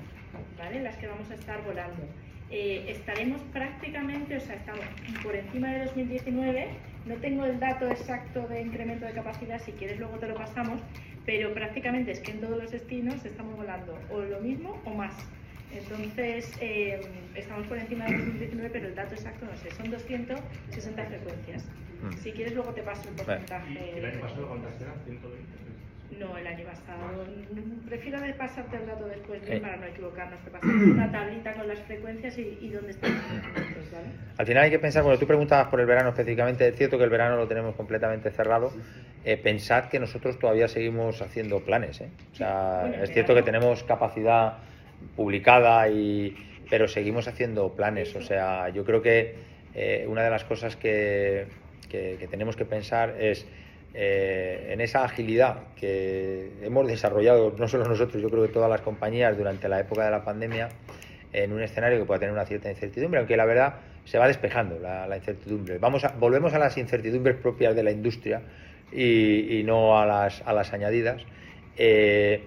[0.57, 0.81] ¿vale?
[0.81, 2.03] Las que vamos a estar volando.
[2.51, 4.83] Eh, estaremos prácticamente, o sea, estamos
[5.23, 6.67] por encima de 2019.
[7.05, 10.81] No tengo el dato exacto de incremento de capacidad, si quieres luego te lo pasamos,
[11.29, 15.13] pero prácticamente es que en todos los destinos estamos volando o lo mismo o más.
[15.71, 16.99] Entonces, eh,
[17.35, 21.65] estamos por encima de 2019, pero el dato exacto no sé, son 260 frecuencias.
[22.01, 22.13] Mm.
[22.13, 23.99] Si quieres, luego te paso el porcentaje.
[23.99, 24.95] ¿El año pasado cuántas eran?
[25.05, 25.68] 120.
[26.17, 27.23] No, el año pasado.
[27.87, 30.39] Prefiero pasarte el dato después bien para no equivocarnos.
[30.43, 34.07] Te pasamos una tablita con las frecuencias y, dónde están los documentos, ¿vale?
[34.37, 37.03] Al final hay que pensar, cuando tú preguntabas por el verano específicamente, es cierto que
[37.03, 38.71] el verano lo tenemos completamente cerrado.
[39.23, 42.01] Eh, pensad que nosotros todavía seguimos haciendo planes.
[42.01, 42.09] ¿eh?
[42.31, 44.57] O sea, es cierto que tenemos capacidad
[45.15, 46.35] publicada, y,
[46.69, 48.15] pero seguimos haciendo planes.
[48.15, 49.35] O sea, yo creo que
[49.75, 51.47] eh, una de las cosas que,
[51.87, 53.45] que tenemos que pensar es
[53.93, 58.81] eh, en esa agilidad que hemos desarrollado, no solo nosotros, yo creo que todas las
[58.81, 60.69] compañías durante la época de la pandemia,
[61.33, 63.75] en un escenario que pueda tener una cierta incertidumbre, aunque la verdad
[64.05, 65.77] se va despejando la, incertidumbre.
[65.77, 68.41] Vamos a, volvemos a las incertidumbres propias de la industria
[68.91, 71.21] y, no a las, a las añadidas.
[71.77, 72.43] Eh,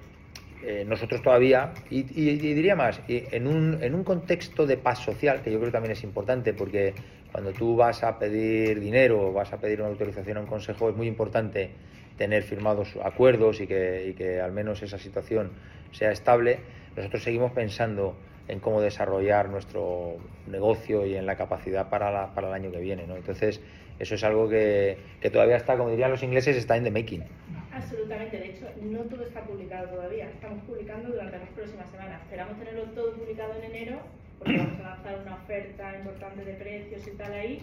[0.65, 5.51] eh, nosotros todavía, y, diría más, en, un, en un contexto de paz social, que
[5.51, 6.95] yo creo que también es importante, porque
[7.33, 10.91] cuando tú vas a pedir dinero o vas a pedir una autorización a un consejo,
[10.91, 11.71] es muy importante
[12.19, 15.51] tener firmados acuerdos y que, que al menos esa situación
[15.93, 16.61] sea estable.
[16.95, 18.15] Nosotros seguimos pensando
[18.49, 20.17] en cómo desarrollar nuestro
[20.47, 23.07] negocio y en la capacidad para, para el año que viene.
[23.07, 23.17] ¿no?
[23.17, 23.63] Entonces,
[23.99, 27.25] eso es algo que, que, todavía está, como dirían los ingleses, está en the making.
[27.73, 30.29] Absolutamente, de hecho, no todo está publicado todavía.
[30.29, 32.21] Estamos publicando durante las próximas semanas.
[32.23, 34.01] Esperamos tenerlo todo publicado en enero
[34.43, 37.61] porque vamos a lanzar una oferta importante de precios y tal ahí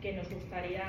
[0.00, 0.82] que nos gustaría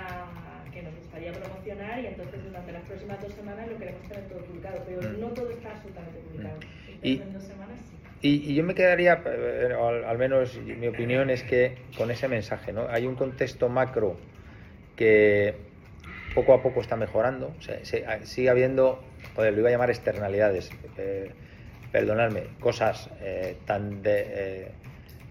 [0.73, 4.39] que nos gustaría promocionar y entonces durante las próximas dos semanas lo queremos tener todo
[4.39, 5.19] publicado, pero mm.
[5.19, 6.56] no todo está absolutamente publicado.
[6.58, 7.06] Mm.
[7.06, 8.03] Y, en dos semanas sí.
[8.21, 9.75] Y, yo me quedaría, eh,
[10.08, 12.88] al, menos mi opinión es que con ese mensaje, ¿no?
[12.89, 14.17] Hay un contexto macro
[14.95, 15.56] que
[16.34, 17.77] poco a poco está mejorando, o sea,
[18.23, 19.03] sigue habiendo,
[19.36, 21.32] joder, lo iba a llamar externalidades, eh,
[21.91, 24.71] perdonadme, cosas eh, tan de,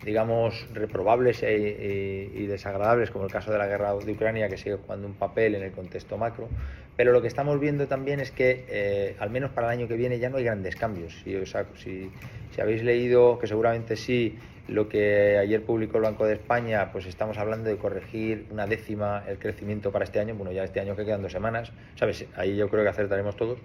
[0.04, 4.76] digamos, reprobables e, y desagradables, como el caso de la guerra de Ucrania, que sigue
[4.76, 6.48] jugando un papel en el contexto macro.
[6.96, 9.96] Pero lo que estamos viendo también es que, eh, al menos para el año que
[9.96, 11.14] viene, ya no hay grandes cambios.
[11.24, 11.34] Si,
[11.76, 12.10] si,
[12.50, 14.38] si, habéis leído, que seguramente sí,
[14.68, 19.24] lo que ayer publicó el Banco de España, pues estamos hablando de corregir una décima
[19.26, 20.34] el crecimiento para este año.
[20.34, 22.26] Bueno, ya este año que quedan dos semanas, ¿sabes?
[22.36, 23.58] Ahí yo creo que acertaremos todos.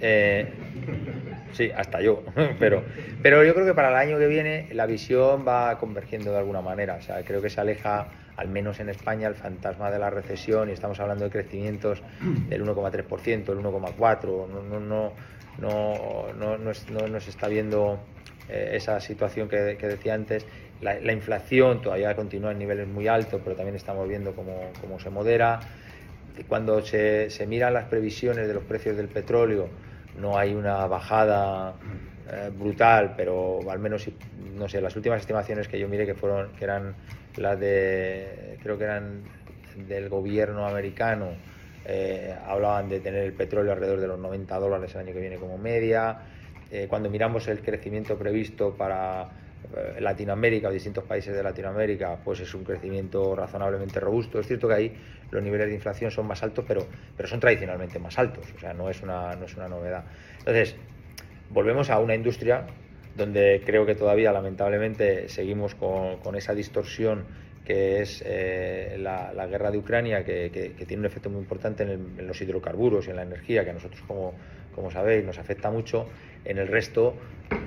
[0.00, 0.52] Eh,
[1.52, 2.22] sí, hasta yo,
[2.58, 2.84] pero,
[3.22, 6.60] pero yo creo que para el año que viene la visión va convergiendo de alguna
[6.60, 6.96] manera.
[6.96, 10.68] O sea, creo que se aleja, al menos en España, el fantasma de la recesión
[10.68, 12.02] y estamos hablando de crecimientos
[12.48, 14.48] del 1,3%, el 1,4%.
[14.48, 15.12] No, no, no,
[15.58, 17.98] no, no, no, se está viendo
[18.48, 20.46] eh, esa situación que, decía antes.
[20.82, 25.00] La, la, inflación todavía continúa en niveles muy altos, pero también estamos viendo cómo, cómo
[25.00, 25.58] se modera
[26.44, 29.68] cuando se, se, miran las previsiones de los precios del petróleo,
[30.18, 31.74] no hay una bajada
[32.30, 34.08] eh, brutal, pero al menos,
[34.56, 36.94] no sé, las últimas estimaciones que yo miré que fueron, que eran
[37.36, 39.22] las de, creo que eran
[39.76, 41.28] del gobierno americano,
[41.84, 45.36] eh, hablaban de tener el petróleo alrededor de los 90 dólares el año que viene
[45.36, 46.18] como media.
[46.70, 49.28] Eh, cuando miramos el crecimiento previsto para
[50.00, 54.38] Latinoamérica o distintos países de Latinoamérica, pues es un crecimiento razonablemente robusto.
[54.40, 54.96] Es cierto que ahí
[55.30, 58.72] los niveles de inflación son más altos, pero, pero son tradicionalmente más altos, o sea,
[58.72, 60.04] no es, una, no es una novedad.
[60.38, 60.76] Entonces,
[61.50, 62.66] volvemos a una industria
[63.16, 67.24] donde creo que todavía lamentablemente seguimos con, con esa distorsión
[67.66, 72.24] que es eh, la, guerra de Ucrania, que, que, tiene un efecto muy importante en,
[72.24, 74.34] los hidrocarburos y en la energía, que a nosotros, como,
[74.72, 76.06] como sabéis, nos afecta mucho.
[76.46, 77.14] En el resto,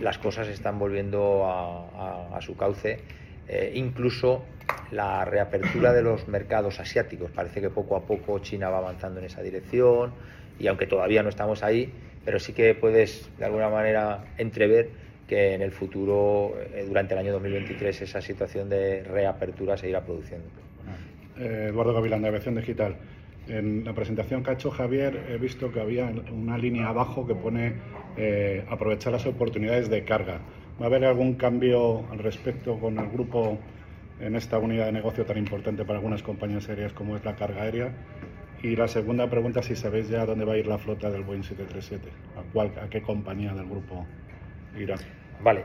[0.01, 2.99] las cosas están volviendo a, su cauce
[3.47, 4.43] eh, incluso
[4.91, 7.31] la reapertura de los mercados asiáticos.
[7.31, 10.13] Parece que poco a poco China va avanzando en esa dirección
[10.59, 11.91] y aunque todavía no estamos ahí,
[12.23, 14.89] pero sí que puedes de alguna manera entrever
[15.27, 20.01] que en el futuro, eh, durante el año 2023, esa situación de reapertura se irá
[20.01, 20.47] produciendo.
[21.37, 22.95] Eh, Eduardo Gavilán, de Aviación Digital.
[23.49, 27.35] En la presentación que ha hecho Javier he visto que había una línea abajo que
[27.35, 27.73] pone
[28.69, 30.39] aprovechar las oportunidades de carga.
[30.79, 33.57] ¿Va a haber algún cambio al respecto con el grupo
[34.19, 37.63] en esta unidad de negocio tan importante para algunas compañías aéreas como es la carga
[37.63, 37.91] aérea?
[38.61, 41.43] Y la segunda pregunta, si sabéis ya dónde va a ir la flota del Boeing
[41.43, 44.05] 737, a, cuál, a qué compañía del grupo
[44.77, 44.95] irá.
[45.41, 45.63] Vale.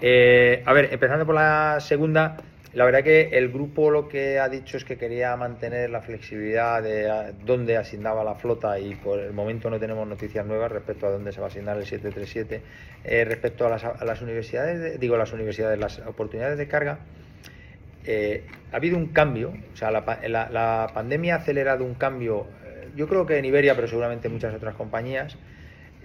[0.00, 2.36] Eh, a ver, empezando por la segunda,
[2.74, 6.82] la verdad que el grupo lo que ha dicho es que quería mantener la flexibilidad
[6.82, 11.10] de dónde asignaba la flota y por el momento no tenemos noticias nuevas respecto a
[11.10, 12.62] dónde se va a asignar el 737.
[13.04, 13.70] Eh, respecto a
[14.04, 16.98] las, universidades, digo las universidades, las oportunidades de carga,
[18.06, 23.06] eh, ha habido un cambio, o sea, la, pandemia ha acelerado un cambio, eh, yo
[23.06, 25.36] creo que en Iberia, pero seguramente en muchas otras compañías,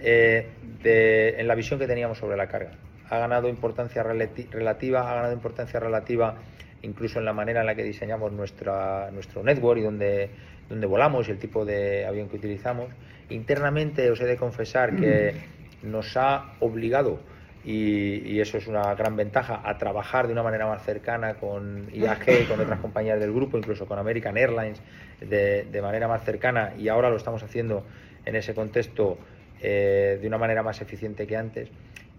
[0.02, 2.70] en la visión que teníamos sobre la carga.
[3.10, 6.36] Ha ganado importancia relativa, ha ganado importancia relativa
[6.82, 10.30] incluso en la manera en la que diseñamos nuestra, nuestro network y donde,
[10.68, 12.88] donde volamos y el tipo de avión que utilizamos.
[13.28, 15.34] Internamente os he de confesar que
[15.82, 17.20] nos ha obligado,
[17.64, 22.48] y, eso es una gran ventaja, a trabajar de una manera más cercana con IAG
[22.48, 24.80] con otras compañías del grupo, incluso con American Airlines,
[25.20, 27.84] de, de manera más cercana, y ahora lo estamos haciendo
[28.24, 29.18] en ese contexto
[29.62, 31.68] eh, de una manera más eficiente que antes.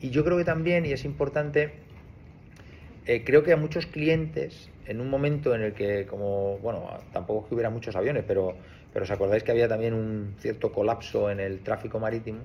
[0.02, 1.72] Y yo creo que también, y es importante,
[3.06, 7.42] eh, creo que a muchos clientes, en un momento en el que, como, bueno, tampoco
[7.42, 8.56] es que hubiera muchos aviones, pero,
[8.94, 12.40] pero os acordáis que había también un cierto colapso en el tráfico marítimo,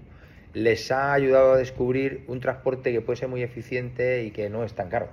[0.52, 4.64] les ha ayudado a descubrir un transporte que puede ser muy eficiente y que no
[4.64, 5.08] es tan caro.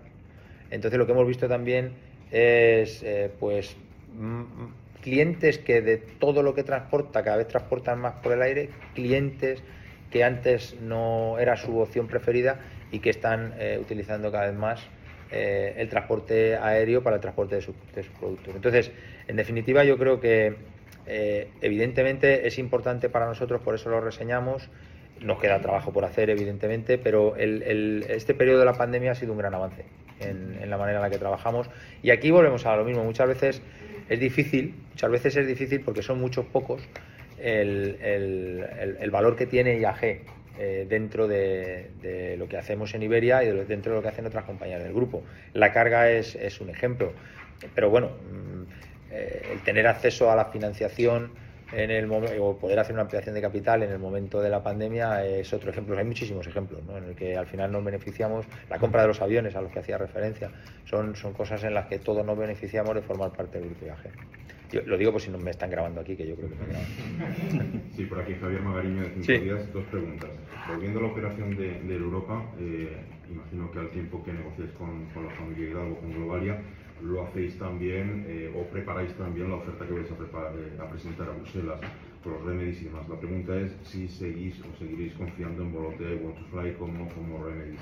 [0.69, 1.91] Entonces lo que hemos visto también
[2.31, 3.75] es, eh, pues,
[5.01, 9.61] clientes que de todo lo que transporta, cada vez transportan más por el aire, clientes
[10.13, 12.59] que antes no era su opción preferida
[12.91, 14.79] y que están eh, utilizando cada vez más
[15.31, 17.73] eh, el transporte aéreo para el transporte de, sus
[18.19, 18.53] productos.
[18.55, 18.91] Entonces,
[19.27, 20.55] en definitiva, yo creo que
[21.07, 24.69] eh, evidentemente es importante para nosotros, por eso lo reseñamos.
[25.19, 29.39] Nos queda trabajo por hacer, evidentemente, pero este periodo de la pandemia ha sido un
[29.39, 29.83] gran avance
[30.19, 31.71] en, la manera en la que trabajamos.
[32.03, 33.03] Y aquí volvemos a lo mismo.
[33.03, 33.63] Muchas veces
[34.09, 36.83] es difícil, muchas veces es difícil porque son muchos pocos
[37.43, 40.21] el, valor que tiene IAG
[40.59, 44.45] eh, dentro de, lo que hacemos en Iberia y dentro de lo que hacen otras
[44.45, 45.23] compañías del grupo.
[45.53, 47.13] La carga es, es un ejemplo,
[47.75, 48.63] pero bueno, mm,
[49.11, 51.31] eh, el tener acceso a la financiación
[51.71, 55.25] en el o poder hacer una ampliación de capital en el momento de la pandemia
[55.25, 55.97] es otro ejemplo.
[55.97, 58.45] Hay muchísimos ejemplos en el que al final nos beneficiamos.
[58.69, 60.51] La compra de los aviones a los que hacía referencia
[60.85, 64.11] son, son cosas en las que todos nos beneficiamos de formar parte del grupo viaje.
[64.73, 66.65] Yo lo digo por si no me están grabando aquí, que yo creo que me
[66.65, 67.83] graban.
[67.95, 70.31] Sí, por aquí Javier Magariño de Cinco Días, dos preguntas.
[70.67, 72.97] Volviendo a la operación de, de Europa, eh,
[73.29, 76.59] imagino que al tiempo que negociáis con, con la familia Hidalgo, con Globalia,
[77.03, 81.29] lo hacéis también eh, o preparáis también la oferta que vais a, eh, a, presentar
[81.29, 81.79] a Bruselas
[82.23, 83.07] con los remedies y demás.
[83.07, 87.07] La pregunta es si seguís o seguiréis confiando en Volotea y Want to Fly como,
[87.09, 87.81] como remedies.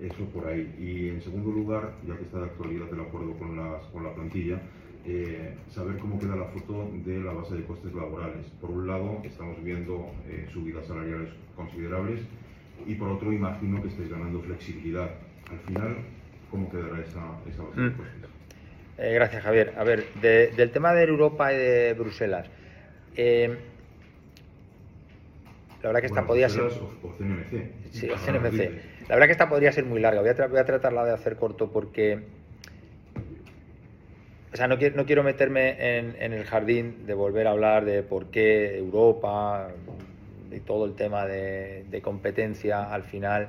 [0.00, 0.74] Eso por ahí.
[0.80, 4.12] Y en segundo lugar, ya que está de actualidad el acuerdo con, las, con la
[4.12, 4.60] plantilla,
[5.06, 8.46] eh, saber cómo queda la foto de la base de costes laborales.
[8.60, 10.10] Por un lado, estamos viendo
[10.52, 12.20] subidas salariales considerables
[12.86, 15.10] y por otro, imagino que estáis ganando flexibilidad.
[15.50, 15.96] Al final,
[16.50, 17.96] ¿cómo quedará esa, esa base de mm.
[17.96, 18.30] costes?
[18.98, 19.74] Eh, gracias, Javier.
[19.76, 22.46] A ver, del tema de Europa y de Bruselas.
[23.16, 23.56] Eh,
[25.82, 26.70] la verdad que esta podría ser.
[27.90, 29.08] Sí, o CNMC.
[29.08, 30.20] La verdad que esta podría ser muy larga.
[30.20, 32.43] Voy a, voy a tratarla de hacer corto porque.
[34.54, 38.04] O sea, no quiero, no quiero meterme en, el jardín de volver a hablar de
[38.04, 39.66] por qué Europa
[40.52, 43.48] y todo el tema de, competencia al final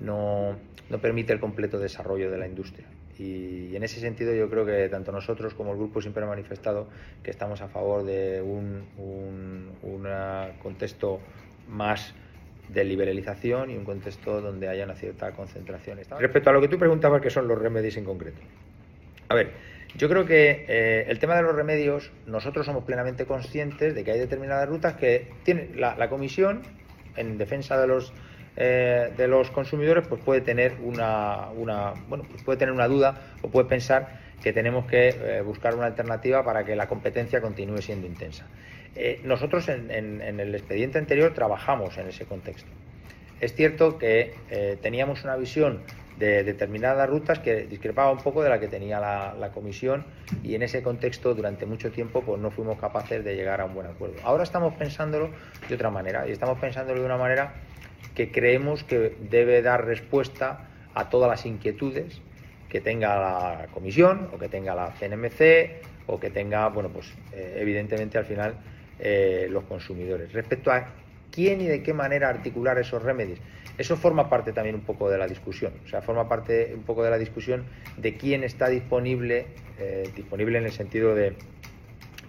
[0.00, 0.56] no,
[0.88, 2.86] no permite el completo desarrollo de la industria.
[3.18, 6.88] Y en ese sentido yo creo que tanto nosotros como el grupo siempre han manifestado
[7.22, 8.86] que estamos a favor de un,
[10.62, 11.20] contexto
[11.68, 12.14] más
[12.70, 15.98] de liberalización y un contexto donde haya una cierta concentración.
[16.18, 18.40] Respecto a lo que tú preguntabas, que son los remedios en concreto.
[19.28, 23.94] A ver, yo creo que eh, el tema de los remedios, nosotros somos plenamente conscientes
[23.94, 26.62] de que hay determinadas rutas que tiene la comisión
[27.16, 28.12] en defensa de los
[28.58, 33.34] eh, de los consumidores pues puede tener una, una, bueno, pues puede tener una duda
[33.42, 37.82] o puede pensar que tenemos que eh, buscar una alternativa para que la competencia continúe
[37.82, 38.46] siendo intensa.
[38.94, 42.70] Eh, nosotros en, el expediente anterior trabajamos en ese contexto.
[43.40, 44.32] Es cierto que
[44.80, 45.82] teníamos una visión
[46.18, 50.04] de determinadas rutas que discrepaba un poco de la que tenía la, comisión
[50.42, 53.74] y en ese contexto durante mucho tiempo pues no fuimos capaces de llegar a un
[53.74, 54.16] buen acuerdo.
[54.22, 55.30] Ahora estamos pensándolo
[55.68, 57.54] de otra manera y estamos pensándolo de una manera
[58.14, 62.20] que creemos que debe dar respuesta a todas las inquietudes
[62.68, 67.58] que tenga la comisión o que tenga la CNMC o que tenga, bueno, pues eh,
[67.60, 68.54] evidentemente al final
[68.98, 70.32] eh, los consumidores.
[70.32, 70.86] Respecto a
[71.30, 73.38] quién y de qué manera articular esos remedios,
[73.78, 77.04] eso forma parte también un poco de la discusión, o sea, forma parte un poco
[77.04, 77.64] de la discusión
[77.96, 79.46] de quién está disponible,
[79.78, 81.34] eh, disponible en el sentido de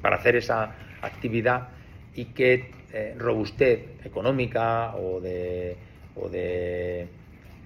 [0.01, 1.69] para hacer esa actividad
[2.13, 5.75] y qué eh, robustez económica o de,
[6.15, 7.07] o de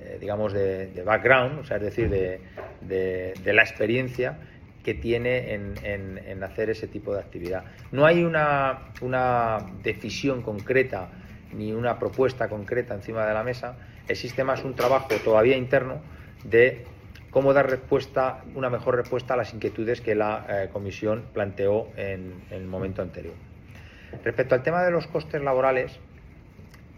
[0.04, 4.38] eh, digamos, de, background, o sea, es decir, de, la experiencia
[4.84, 7.64] que tiene en, hacer ese tipo de actividad.
[7.92, 11.10] No hay una decisión concreta
[11.54, 13.76] ni una propuesta concreta encima de la mesa,
[14.08, 16.02] existe más un trabajo todavía interno
[16.44, 16.86] de
[17.30, 22.44] cómo dar respuesta, una mejor respuesta a las inquietudes que la eh, comisión planteó en
[22.52, 23.34] el momento anterior.
[24.24, 25.98] Respecto al tema de los costes laborales,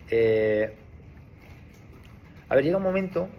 [0.10, 0.74] eh,
[2.50, 3.30] a ver, llega un momento,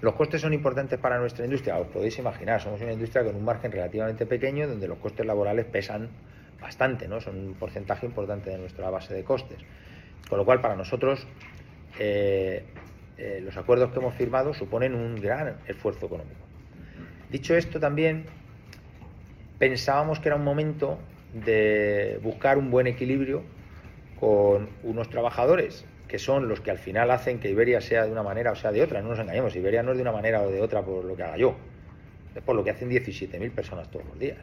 [0.00, 3.44] los costes son importantes para nuestra industria, os podéis imaginar, somos una industria con un
[3.44, 6.10] margen relativamente pequeño donde los costes laborales pesan
[6.60, 7.20] bastante, ¿no?
[7.20, 9.58] son un porcentaje importante de nuestra base de costes.
[10.28, 11.26] Con lo cual, para nosotros,
[11.98, 12.64] eh,
[13.16, 16.40] eh, los acuerdos que hemos firmado suponen un gran esfuerzo económico.
[17.30, 18.26] Dicho esto, también
[19.58, 20.98] pensábamos que era un momento
[21.32, 23.42] de buscar un buen equilibrio
[24.18, 28.22] con unos trabajadores que son los que al final hacen que Iberia sea de una
[28.22, 29.02] manera o sea de otra.
[29.02, 31.22] No nos engañemos, Iberia no es de una manera o de otra por lo que
[31.22, 31.54] haga yo,
[32.34, 34.38] es por lo que hacen 17.000 personas todos los días.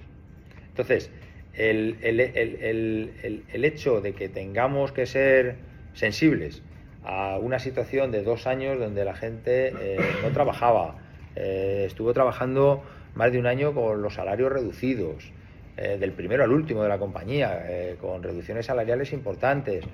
[0.67, 1.09] Entonces,
[1.57, 5.55] el, hecho de que tengamos que ser
[5.93, 6.61] sensibles
[7.03, 10.95] a una situación de dos años donde la gente eh, no trabajaba,
[11.35, 12.83] eh, estuvo trabajando
[13.13, 15.31] más de un año con los salarios reducidos,
[15.77, 19.85] eh, del primero al último de la compañía, con reducciones salariales importantes.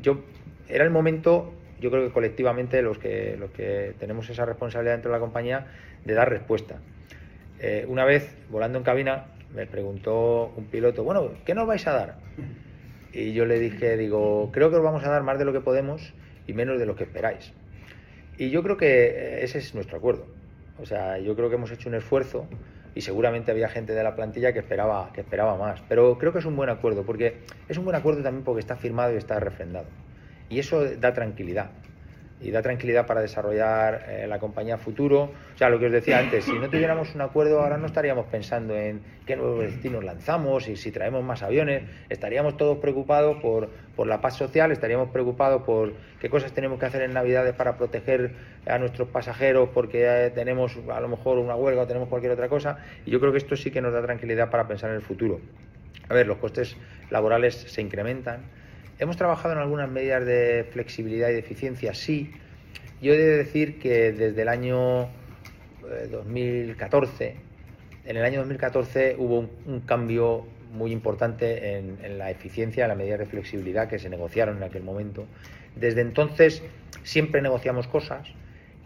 [0.00, 0.24] Yo,
[0.68, 5.10] era el momento, yo creo que colectivamente los que, los que tenemos esa responsabilidad dentro
[5.10, 5.66] de la compañía,
[6.04, 6.76] de dar respuesta.
[7.88, 9.24] Una vez, volando en cabina,
[9.54, 12.16] me preguntó un piloto, bueno, ¿qué nos vais a dar?
[13.12, 15.60] Y yo le dije, digo, creo que os vamos a dar más de lo que
[15.60, 16.12] podemos
[16.46, 17.52] y menos de lo que esperáis.
[18.36, 20.26] Y yo creo que ese es nuestro acuerdo.
[20.80, 22.48] O sea, yo creo que hemos hecho un esfuerzo
[22.96, 25.80] y seguramente había gente de la plantilla que esperaba, que esperaba más.
[25.88, 27.38] Pero creo que es un buen acuerdo, porque
[27.68, 29.86] es un buen acuerdo también porque está firmado y está refrendado.
[30.48, 31.70] Y eso da tranquilidad
[32.40, 35.30] y da tranquilidad para desarrollar eh, la compañía futuro.
[35.54, 38.26] O sea, lo que os decía antes, si no tuviéramos un acuerdo, ahora no estaríamos
[38.26, 41.84] pensando en qué nuevos destinos lanzamos y si traemos más aviones.
[42.10, 46.86] Estaríamos todos preocupados por, por la paz social, estaríamos preocupados por qué cosas tenemos que
[46.86, 48.32] hacer en Navidades para proteger
[48.66, 52.48] a nuestros pasajeros porque eh, tenemos a lo mejor una huelga o tenemos cualquier otra
[52.48, 52.78] cosa.
[53.06, 55.40] Y yo creo que esto sí que nos da tranquilidad para pensar en el futuro.
[56.08, 56.76] A ver, los costes
[57.10, 58.42] laborales se incrementan
[58.98, 62.30] Hemos trabajado en algunas medidas de flexibilidad y de eficiencia, sí.
[63.02, 65.08] Yo he de decir que desde el año
[66.10, 67.36] 2014, eh,
[68.06, 73.18] en el año 2014 hubo un, cambio muy importante en, la eficiencia, en las medidas
[73.18, 75.26] de flexibilidad que se negociaron en aquel momento.
[75.74, 76.62] Desde entonces
[77.02, 78.28] siempre negociamos cosas,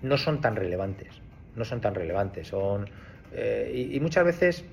[0.01, 1.09] no son tan relevantes,
[1.55, 2.89] no son tan relevantes, son
[3.33, 4.65] eh, y, muchas veces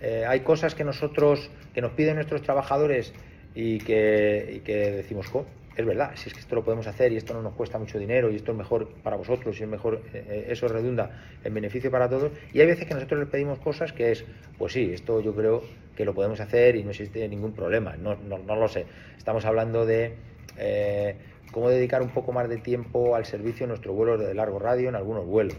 [0.00, 3.14] eh, hay cosas que nosotros, que nos piden nuestros trabajadores
[3.54, 4.60] y que,
[4.96, 5.30] decimos,
[5.76, 7.98] es verdad, si es que esto lo podemos hacer y esto no nos cuesta mucho
[7.98, 11.10] dinero y esto es mejor para vosotros y es mejor, eh, eh, eso redunda
[11.42, 12.32] en beneficio para todos.
[12.52, 14.24] Y hay veces que nosotros les pedimos cosas que es,
[14.58, 15.62] pues sí, esto yo creo
[15.96, 18.86] que lo podemos hacer y no existe ningún problema, no, no, lo sé.
[19.16, 20.14] Estamos hablando de
[20.58, 21.16] eh,
[21.52, 24.88] cómo dedicar un poco más de tiempo al servicio en nuestros vuelos de largo radio,
[24.88, 25.56] en algunos vuelos.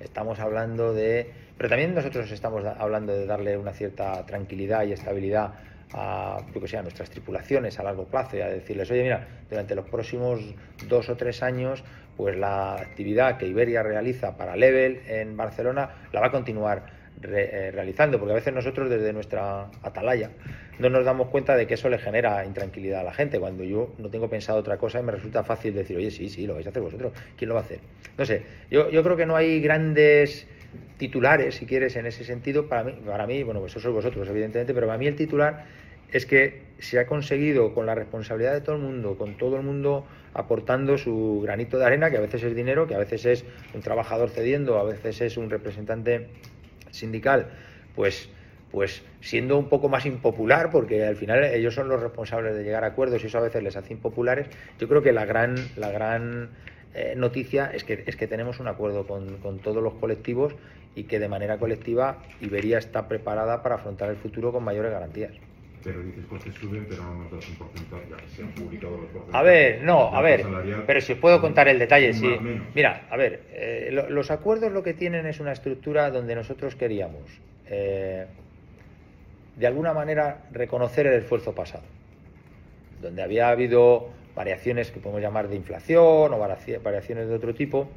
[0.00, 1.30] Estamos hablando de...
[1.56, 5.54] Pero también nosotros estamos hablando de darle una cierta tranquilidad y estabilidad
[5.92, 9.86] a, que sea, nuestras tripulaciones a largo plazo y a decirles, oye, mira, durante los
[9.86, 10.40] próximos
[10.88, 11.84] dos o tres años,
[12.16, 17.70] pues la actividad que Iberia realiza para Level en Barcelona la va a continuar eh,
[17.72, 20.30] realizando, porque a veces nosotros desde nuestra atalaya
[20.78, 23.92] no nos damos cuenta de que eso le genera intranquilidad a la gente, cuando yo
[23.98, 26.66] no tengo pensado otra cosa y me resulta fácil decir, oye, sí, sí, lo vais
[26.66, 27.80] a hacer vosotros, ¿quién lo va a hacer?
[28.16, 30.46] No sé, yo, yo creo que no hay grandes
[30.96, 34.28] titulares, si quieres, en ese sentido, para mí, para mí, bueno, pues eso sois vosotros,
[34.28, 35.66] evidentemente, pero para mí el titular
[36.10, 39.62] es que se ha conseguido con la responsabilidad de todo el mundo, con todo el
[39.62, 43.44] mundo aportando su granito de arena, que a veces es dinero, que a veces es
[43.74, 46.28] un trabajador cediendo, a veces es un representante
[46.90, 47.48] sindical,
[47.94, 48.30] pues
[48.70, 52.84] pues siendo un poco más impopular, porque al final ellos son los responsables de llegar
[52.84, 54.46] a acuerdos y eso a veces les hace impopulares,
[54.78, 56.50] yo creo que la gran, la gran
[56.94, 60.54] eh, noticia es que, es que tenemos un acuerdo con, con todos los colectivos
[60.94, 65.32] y que de manera colectiva Iberia está preparada para afrontar el futuro con mayores garantías.
[65.84, 69.34] Pero dices costes suben, pero no nos das un porcentaje, se han publicado los porcentajes.
[69.34, 70.44] A ver, no, a ver,
[70.86, 72.36] pero si os puedo contar el detalle, sí.
[72.74, 77.22] Mira, a ver, eh, los acuerdos lo que tienen es una estructura donde nosotros queríamos,
[77.68, 78.26] eh,
[79.56, 81.84] de alguna manera, reconocer el esfuerzo pasado,
[83.00, 84.08] donde había habido
[84.38, 87.88] variaciones que podemos llamar de inflación o variaciones de otro tipo,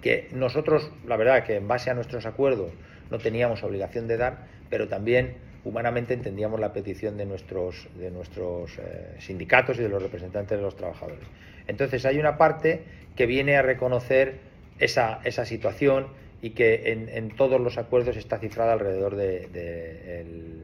[0.00, 2.72] que nosotros, la verdad, que en base a nuestros acuerdos
[3.10, 8.78] no teníamos obligación de dar, pero también humanamente entendíamos la petición de nuestros, de nuestros
[8.78, 11.26] eh, sindicatos y de los representantes de los trabajadores.
[11.66, 12.82] Entonces hay una parte
[13.14, 14.38] que viene a reconocer
[14.78, 16.06] esa, esa situación
[16.40, 20.62] y que en, todos los acuerdos está cifrada alrededor del de,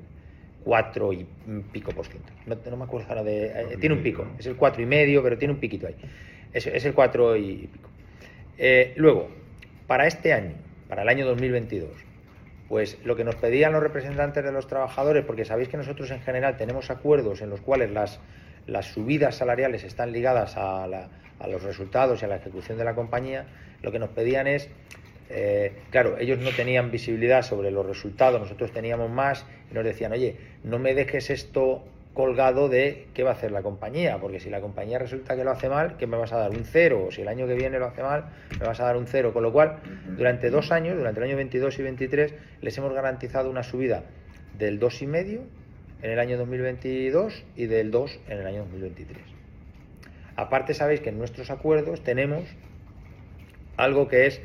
[0.65, 1.27] 4 y
[1.73, 2.33] pico por ciento.
[2.47, 3.47] No, me acuerdo ahora de...
[3.47, 5.97] Eh, tiene un pico, es el 4 y medio, pero tiene un piquito ahí.
[6.53, 7.89] Es, es el 4 y pico.
[8.59, 9.31] Eh, luego,
[9.87, 10.55] para este año,
[10.89, 11.91] para el año 2022,
[12.69, 16.21] pues lo que nos pedían los representantes de los trabajadores, porque sabéis que nosotros en
[16.21, 18.21] general tenemos acuerdos en los cuales las,
[18.67, 20.87] las subidas salariales están ligadas a,
[21.49, 23.47] los resultados y a la ejecución de la compañía,
[23.83, 24.69] lo que nos pedían es,
[25.31, 30.13] eh, claro, ellos no tenían visibilidad sobre los resultados, nosotros teníamos más, y nos decían,
[30.13, 34.51] oye, no me dejes esto colgado de qué va a hacer la compañía, porque si
[34.51, 36.51] la compañía resulta que lo hace mal, ¿qué me vas a dar?
[36.51, 38.25] Un cero, o si el año que viene lo hace mal,
[38.59, 39.79] me vas a dar un cero, con lo cual,
[40.17, 44.03] durante dos años, durante el año 22 y 23, les hemos garantizado una subida
[44.59, 45.41] del 2,5
[46.03, 49.23] en el año 2022 y del 2 en el año 2023.
[50.35, 52.45] Aparte, sabéis que en nuestros acuerdos tenemos
[53.77, 54.41] algo que es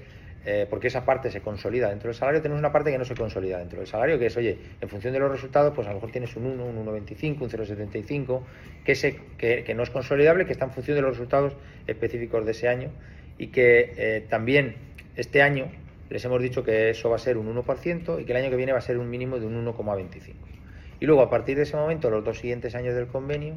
[0.47, 3.15] eh, porque esa parte se consolida dentro del salario, tenemos una parte que no se
[3.15, 5.95] consolida dentro del salario, que es, oye, en función de los resultados, pues a lo
[5.95, 8.41] mejor tienes un 1, un 1,25, un 0,75,
[8.83, 11.53] que, que, no es consolidable, que está en función de los resultados
[11.87, 12.91] específicos de ese año
[13.39, 14.75] y que eh, también
[15.15, 15.71] este año
[16.11, 18.55] les hemos dicho que eso va a ser un 1% y que el año que
[18.55, 20.33] viene va a ser un mínimo de un 1,25.
[20.99, 23.55] Y luego, a partir de ese momento, los dos siguientes años del convenio,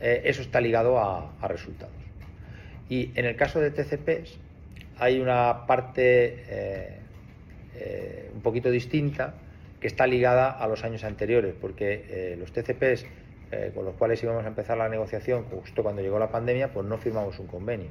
[0.00, 1.94] eh, eso está ligado a, a resultados.
[2.90, 4.38] Y en el caso de TCPs,
[4.98, 6.98] hay una parte eh,
[7.76, 9.34] eh, un poquito distinta
[9.80, 13.06] que está ligada a los años anteriores, porque eh, los TCPs
[13.74, 16.98] con los cuales íbamos a empezar la negociación justo cuando llegó la pandemia, pues no
[16.98, 17.88] firmamos un convenio.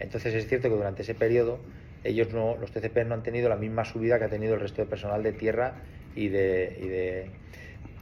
[0.00, 1.60] Entonces es cierto que durante ese periodo
[2.02, 4.82] ellos no, los TCPs no han tenido la misma subida que ha tenido el resto
[4.82, 5.74] de personal de tierra
[6.16, 7.30] y de, y de,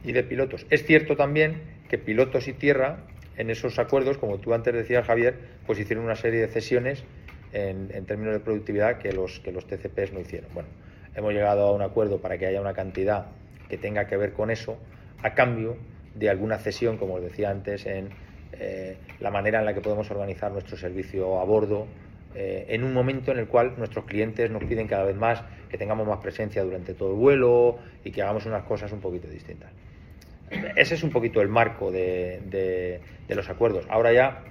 [0.03, 0.65] y de pilotos.
[0.71, 1.61] Es cierto también
[1.91, 3.01] que pilotos y tierra
[3.37, 5.35] en esos acuerdos, como tú antes decías, Javier,
[5.67, 7.05] pues hicieron una serie de cesiones
[7.53, 10.53] en, términos de productividad que los, que los TCPs no hicieron.
[10.55, 10.69] Bueno,
[11.15, 13.27] hemos llegado a un acuerdo para que haya una cantidad
[13.69, 14.79] que tenga que ver con eso,
[15.23, 15.77] a cambio
[16.15, 18.11] de alguna cesión, como os decía antes, en
[18.53, 21.87] eh, la manera en la que podemos organizar nuestro servicio a bordo,
[22.35, 25.79] eh, en un momento en el cual nuestros clientes nos piden cada vez más que
[25.79, 29.71] tengamos más presencia durante todo el vuelo y que hagamos unas cosas un poquito distintas.
[30.77, 33.87] Ese es un poquito el marco de, los acuerdos.
[33.89, 34.45] Ahora ya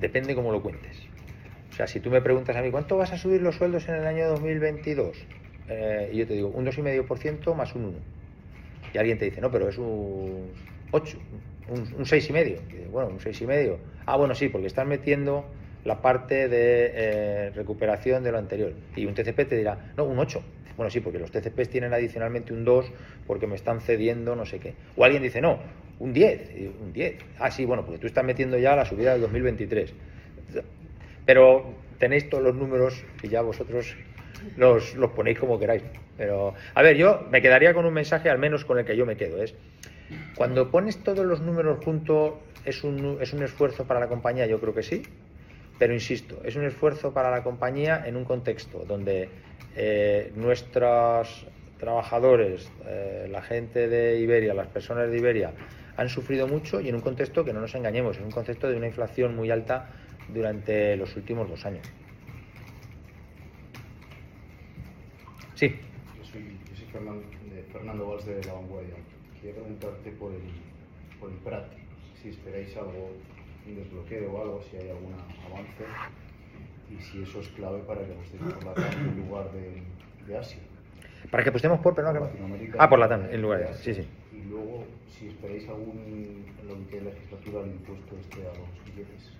[0.00, 1.07] depende cómo lo cuentes.
[1.78, 4.04] Sea, si tú me preguntas a mí, ¿cuánto vas a subir los sueldos en el
[4.04, 5.16] año 2022?
[5.68, 7.98] Eh, y yo te digo, un 2,5% más un 1.
[8.94, 10.50] Y alguien te dice, no, pero es un
[10.90, 11.18] 8,
[11.68, 12.88] un, un 6,5.
[12.90, 13.76] Bueno, un 6,5.
[14.06, 15.44] Ah, bueno, sí, porque están metiendo
[15.84, 18.72] la parte de eh, recuperación de lo anterior.
[18.96, 20.42] Y un TCP te dirá, no, un 8.
[20.76, 22.90] Bueno, sí, porque los TCPs tienen adicionalmente un 2
[23.24, 24.74] porque me están cediendo no sé qué.
[24.96, 25.60] O alguien dice, no,
[26.00, 26.40] un 10.
[26.82, 27.18] Un 10.
[27.38, 29.94] Ah, sí, bueno, porque tú estás metiendo ya la subida del 2023.
[31.28, 33.94] Pero tenéis todos los números y ya vosotros
[34.56, 35.82] los, los ponéis como queráis.
[36.16, 39.04] Pero, a ver, yo me quedaría con un mensaje, al menos con el que yo
[39.04, 39.42] me quedo.
[39.42, 39.54] Es,
[40.34, 42.32] cuando pones todos los números juntos,
[42.64, 44.46] ¿es un, ¿es un esfuerzo para la compañía?
[44.46, 45.02] Yo creo que sí.
[45.78, 49.28] Pero insisto, es un esfuerzo para la compañía en un contexto donde
[49.76, 51.46] eh, nuestros
[51.78, 55.52] trabajadores, eh, la gente de Iberia, las personas de Iberia,
[55.98, 58.76] han sufrido mucho y en un contexto que no nos engañemos, en un contexto de
[58.78, 59.90] una inflación muy alta
[60.32, 61.86] durante los últimos dos años.
[65.54, 65.74] Sí.
[66.16, 66.58] Yo soy,
[66.92, 67.22] Fernando,
[67.72, 68.94] Fernando Valls de La Vanguardia.
[69.34, 70.42] Quería preguntarte por el,
[71.20, 71.72] por el PRAT,
[72.22, 73.10] si esperáis algo
[73.68, 75.84] un desbloqueo o algo, si hay algún avance
[76.90, 79.82] y si eso es clave para que apostemos por la TAM en lugar de,
[80.26, 80.60] de Asia.
[81.30, 82.78] Para que apostemos por, perdón, Latinoamérica.
[82.80, 84.08] Ah, por la TAM, en lugar de Asia, sí, sí.
[84.32, 89.32] Y luego, si esperáis algún, lo que legislatura, el impuesto este a los billetes,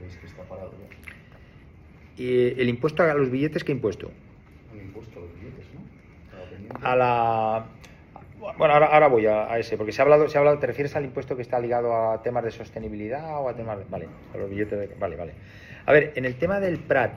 [0.00, 2.22] veis que está parado ya.
[2.22, 4.10] ¿Y el impuesto a los billetes qué impuesto?
[4.72, 6.86] El impuesto a los billetes, ¿no?
[6.86, 7.66] A la
[8.58, 11.04] bueno, ahora, voy a, ese, porque se ha hablado, se ha hablado, ¿te refieres al
[11.04, 14.78] impuesto que está ligado a temas de sostenibilidad o a temas, vale, a los billetes
[14.78, 15.32] de, vale, vale.
[15.86, 17.12] A ver, en el tema del Prat,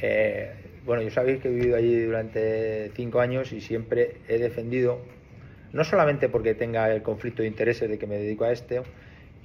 [0.00, 0.52] eh,
[0.86, 5.00] bueno, yo sabéis que he vivido allí durante cinco años y siempre he defendido,
[5.72, 8.82] no solamente porque tenga el conflicto de intereses de que me dedico a este,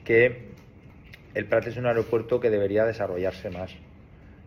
[0.03, 0.54] que
[1.35, 3.71] el Prat es un aeropuerto que debería desarrollarse más.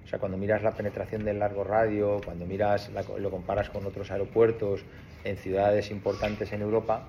[0.05, 4.11] O sea, cuando miras la penetración del largo radio, cuando miras, lo comparas con otros
[4.11, 4.81] aeropuertos
[5.23, 7.07] en ciudades importantes en Europa,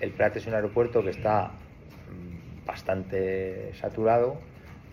[0.00, 1.52] el Prat es un aeropuerto que está
[2.10, 4.38] mm, bastante saturado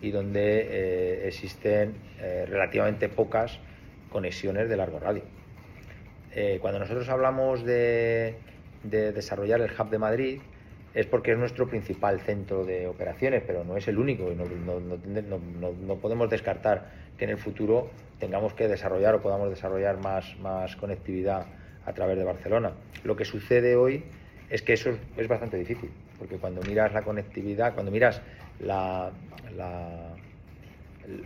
[0.00, 3.58] y donde eh, existen eh, relativamente pocas
[4.10, 5.22] conexiones de largo radio.
[6.32, 8.36] Eh, cuando nosotros hablamos de,
[8.84, 10.40] desarrollar el hub de Madrid,
[10.94, 15.94] es porque es nuestro principal centro de operaciones, pero no es el único y no,
[15.96, 21.46] podemos descartar que en el futuro tengamos que desarrollar o podamos desarrollar más, más conectividad
[21.86, 22.72] a través de Barcelona.
[23.04, 24.04] Lo que sucede hoy
[24.50, 28.20] es que eso es bastante difícil, porque cuando miras la conectividad, cuando miras
[28.58, 29.12] la,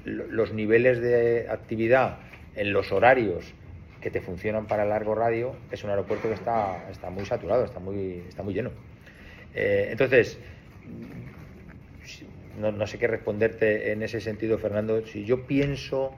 [0.04, 2.18] los niveles de actividad
[2.54, 3.54] en los horarios
[4.02, 7.80] que te funcionan para largo radio, es un aeropuerto que está, está muy saturado, está
[7.80, 8.70] muy, está muy lleno.
[9.54, 10.38] Eh, entonces,
[12.58, 15.04] no, no, sé qué responderte en ese sentido, Fernando.
[15.06, 16.16] Si yo pienso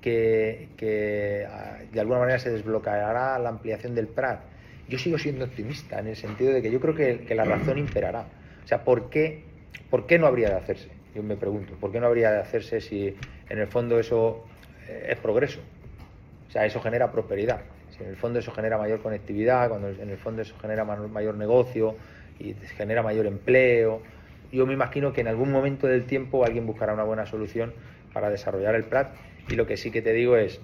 [0.00, 4.40] que, ah, de alguna manera se desbloqueará la ampliación del Prat.
[4.88, 8.26] Yo sigo siendo optimista en el sentido de que yo creo que, la razón imperará.
[8.64, 9.44] O sea, ¿por qué,
[9.90, 10.88] ¿por qué no habría de hacerse?
[11.14, 13.14] Yo me pregunto, ¿por qué no habría de hacerse si
[13.48, 14.44] en el fondo eso
[14.88, 15.60] eh, es progreso?
[16.48, 17.60] O sea, eso genera prosperidad.
[17.90, 21.34] Si en el fondo eso genera mayor conectividad, cuando en el fondo eso genera mayor
[21.34, 21.96] negocio
[22.38, 24.02] y genera mayor empleo.
[24.52, 27.74] Yo me imagino que en algún momento del tiempo alguien buscará una buena solución
[28.12, 29.14] para desarrollar el Prat
[29.48, 30.60] y lo que sí que te digo es,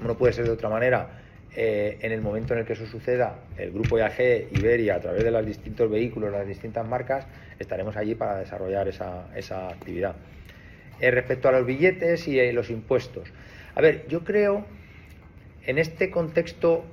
[0.00, 1.22] no puede ser de otra manera,
[1.54, 5.24] eh, en el momento en el que eso suceda, el grupo IAG, Iberia, a través
[5.24, 7.26] de los distintos vehículos, las distintas marcas,
[7.58, 10.16] estaremos allí para desarrollar esa, actividad.
[11.00, 13.32] Eh, respecto a los billetes y eh, los impuestos,
[13.74, 14.66] a ver, yo creo,
[15.64, 16.84] en este contexto,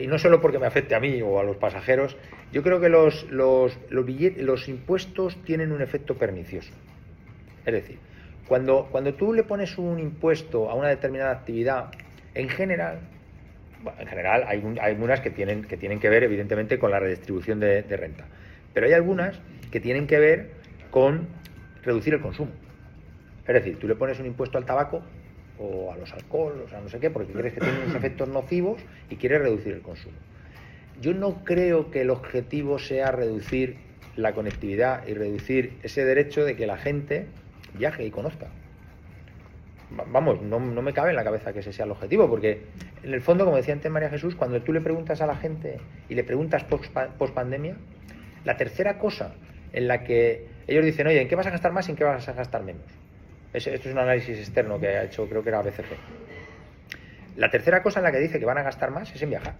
[0.00, 2.16] y no solo porque me afecte a mí o a los pasajeros,
[2.52, 6.72] yo creo que los, los, los, billetes, los impuestos tienen un efecto pernicioso.
[7.64, 7.98] Es decir,
[8.48, 11.92] cuando, cuando tú le pones un impuesto a una determinada actividad,
[12.34, 12.98] en general,
[13.98, 17.82] en general hay, algunas que tienen, que tienen que ver evidentemente con la redistribución de,
[17.82, 18.26] renta,
[18.74, 19.38] pero hay algunas
[19.70, 20.50] que tienen que ver
[20.90, 21.28] con
[21.82, 22.50] reducir el consumo.
[23.46, 25.02] Es decir, tú le pones un impuesto al tabaco
[25.58, 28.28] o a los alcoholes, o a no sé qué, porque crees que tiene unos efectos
[28.28, 30.16] nocivos y quieres reducir el consumo.
[31.00, 33.78] Yo no creo que el objetivo sea reducir
[34.16, 37.26] la conectividad y reducir ese derecho de que la gente
[37.74, 38.48] viaje y conozca.
[39.90, 42.62] Vamos, no, me cabe en la cabeza que ese sea el objetivo, porque
[43.02, 45.78] en el fondo, como decía antes María Jesús, cuando tú le preguntas a la gente
[46.08, 47.76] y le preguntas post pandemia,
[48.44, 49.34] la tercera cosa
[49.72, 52.04] en la que ellos dicen, oye, ¿en qué vas a gastar más y en qué
[52.04, 52.84] vas a gastar menos?
[53.52, 55.96] Esto es un análisis externo que ha hecho, creo que era BCG.
[57.36, 59.56] La tercera cosa en la que dice que van a gastar más es en viajar.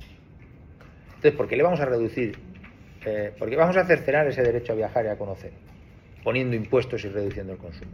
[1.20, 2.38] Entonces, ¿por qué le vamos a reducir?
[3.04, 5.50] Eh, ¿Por qué vamos a cercenar ese derecho a viajar y a conocer?
[6.24, 7.90] Poniendo impuestos y reduciendo el consumo.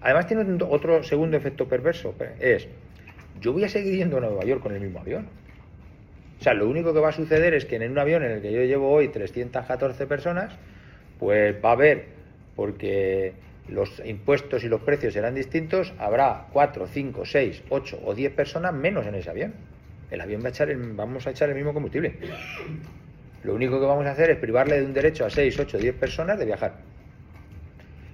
[0.00, 2.68] Además, tiene otro segundo efecto perverso: es,
[3.40, 5.26] yo voy a seguir yendo a Nueva York con el mismo avión.
[6.38, 8.42] O sea, lo único que va a suceder es que en un avión en el
[8.42, 10.56] que yo llevo hoy 314 personas,
[11.18, 12.04] pues va a haber,
[12.54, 13.32] porque
[13.66, 18.72] los impuestos y los precios serán distintos, habrá 4, 5, 6, 8 o 10 personas
[18.72, 19.54] menos en ese avión.
[20.10, 22.14] El avión va a echar vamos a echar el mismo combustible.
[23.44, 25.94] Lo único que vamos a hacer es privarle de un derecho a 6, 8, 10
[25.94, 26.76] personas de viajar.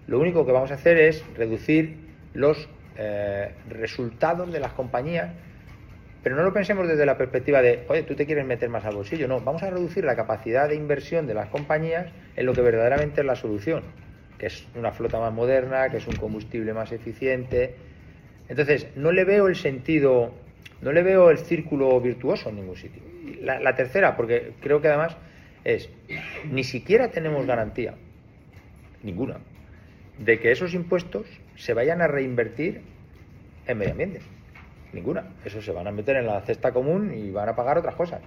[0.07, 1.97] Lo único que vamos a hacer es reducir
[2.35, 2.69] los
[2.99, 5.33] eh, resultados de las compañías,
[6.23, 8.95] pero no lo pensemos desde la perspectiva de, oye, tú te quieres meter más al
[8.95, 9.29] bolsillo.
[9.29, 13.23] No, vamos a reducir la capacidad de inversión de las compañías en lo que verdaderamente
[13.23, 13.83] es la solución,
[14.39, 17.77] que es una flota más moderna, que es un combustible más eficiente.
[18.49, 20.35] Entonces, no le veo el sentido
[20.85, 23.03] no le veo el círculo virtuoso en ningún sitio.
[23.41, 25.17] La, tercera, porque creo que además
[25.65, 25.89] es,
[26.51, 27.95] ni siquiera tenemos garantía,
[29.03, 29.39] ninguna,
[30.19, 31.27] de que esos impuestos
[31.57, 32.83] se vayan a reinvertir
[33.67, 34.21] en medio ambiente.
[34.93, 35.25] Ninguna.
[35.45, 38.21] Eso se van a meter en la cesta común y van a pagar otras cosas.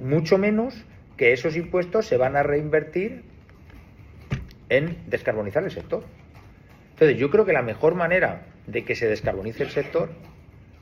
[0.00, 0.84] Mucho menos
[1.16, 3.22] que esos impuestos se van a reinvertir
[4.68, 6.04] en descarbonizar el sector.
[6.90, 10.10] Entonces, yo creo que la mejor manera de que se descarbonice el sector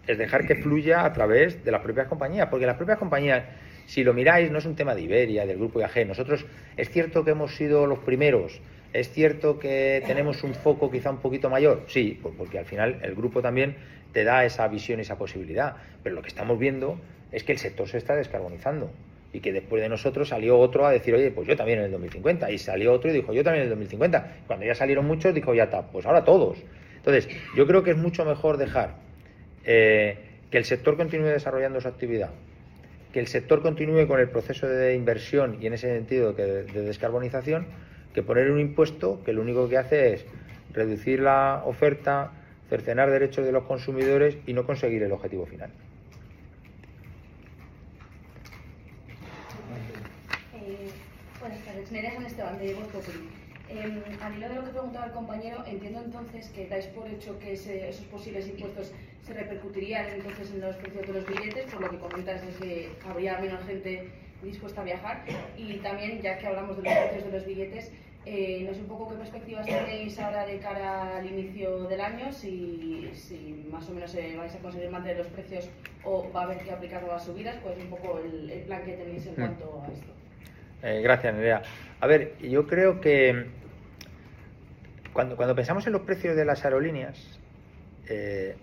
[0.06, 3.44] es dejar que fluya a través de las propias compañías, porque las propias compañías,
[3.86, 6.06] si lo miráis, no es un tema de Iberia, del grupo IAG.
[6.06, 6.46] Nosotros
[6.76, 8.60] es cierto que hemos sido los primeros,
[8.92, 13.14] es cierto que tenemos un foco quizá un poquito mayor, sí, porque al final el
[13.14, 13.76] grupo también
[14.12, 16.98] te da esa visión, esa posibilidad, pero lo que estamos viendo
[17.32, 18.90] es que el sector se está descarbonizando
[19.32, 21.90] y que después de nosotros salió otro a decir, oye, pues yo también en el
[21.90, 24.36] 2050, y salió otro y dijo, yo también en el 2050.
[24.46, 26.56] Cuando ya salieron muchos, dijo, ya está, pues ahora todos.
[26.96, 28.94] Entonces, yo creo que es mucho mejor dejar
[29.66, 30.16] eh,
[30.50, 32.30] que el sector continúe desarrollando su actividad,
[33.12, 37.66] que el sector continúe con el proceso de inversión y en ese sentido de, descarbonización,
[38.14, 40.24] que poner un impuesto que lo único que hace es
[40.72, 42.30] reducir la oferta,
[42.68, 45.70] cercenar derechos de los consumidores y no conseguir el objetivo final.
[50.54, 50.90] Eh,
[51.40, 52.74] buenas tardes, Nerea Esteban de
[53.68, 57.38] eh, al hilo de lo que preguntaba el compañero, entiendo entonces que dais por hecho
[57.38, 58.92] que esos posibles impuestos
[59.22, 62.92] se repercutirían entonces en los precios de los billetes, por lo que comentas es que
[63.04, 64.10] habría menos gente
[64.42, 65.24] dispuesta a viajar.
[65.56, 67.92] Y también, ya que hablamos de los precios de los billetes,
[68.24, 72.32] eh, no sé un poco qué perspectivas tenéis ahora de cara al inicio del año,
[72.32, 73.08] si,
[73.70, 75.68] más o menos eh, vais a conseguir mantener los precios
[76.02, 79.26] o va a haber que aplicar nuevas subidas, pues un poco el, plan que tenéis
[79.26, 79.36] en hmm.
[79.36, 80.25] cuanto a esto.
[80.82, 81.62] Eh, gracias, Nerea.
[82.00, 83.46] A ver, yo creo que
[85.12, 87.40] cuando, cuando pensamos en los precios de las aerolíneas,
[88.08, 88.54] eh,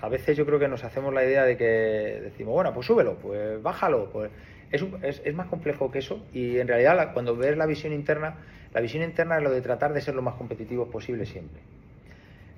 [0.00, 3.16] a veces yo creo que nos hacemos la idea de que decimos, bueno, pues súbelo,
[3.16, 4.10] pues bájalo.
[4.10, 4.30] Pues
[4.70, 4.82] es,
[5.24, 8.36] es, más complejo que eso y en realidad cuando ves la visión interna,
[8.72, 11.60] la visión interna es lo de tratar de ser lo más competitivos posible siempre.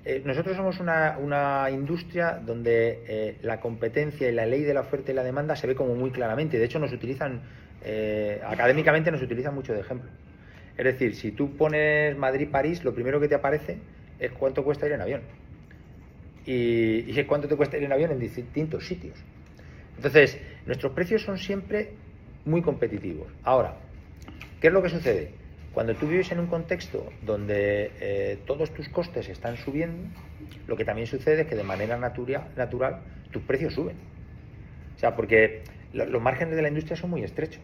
[0.05, 5.11] Eh, nosotros somos una, una industria donde la competencia y la ley de la oferta
[5.11, 6.57] y la demanda se ve como muy claramente.
[6.57, 7.41] De hecho, nos utilizan
[7.87, 10.09] eh, académicamente nos utilizan mucho de ejemplo.
[10.75, 13.77] Es decir, si tú pones Madrid-París, lo primero que te aparece
[14.19, 15.21] es cuánto cuesta ir en avión.
[16.47, 19.17] Y, cuánto te cuesta ir en avión en distintos sitios.
[19.95, 21.91] Entonces, nuestros precios son siempre
[22.43, 23.27] muy competitivos.
[23.43, 23.75] Ahora,
[24.59, 25.29] ¿qué es lo que sucede?
[25.71, 30.07] Cuando tú vives en un contexto donde eh, todos tus costes están subiendo,
[30.67, 33.95] lo que también sucede es que de manera natural tus precios suben.
[34.95, 35.63] O sea, porque
[35.95, 37.63] los márgenes de la industria son muy estrechos.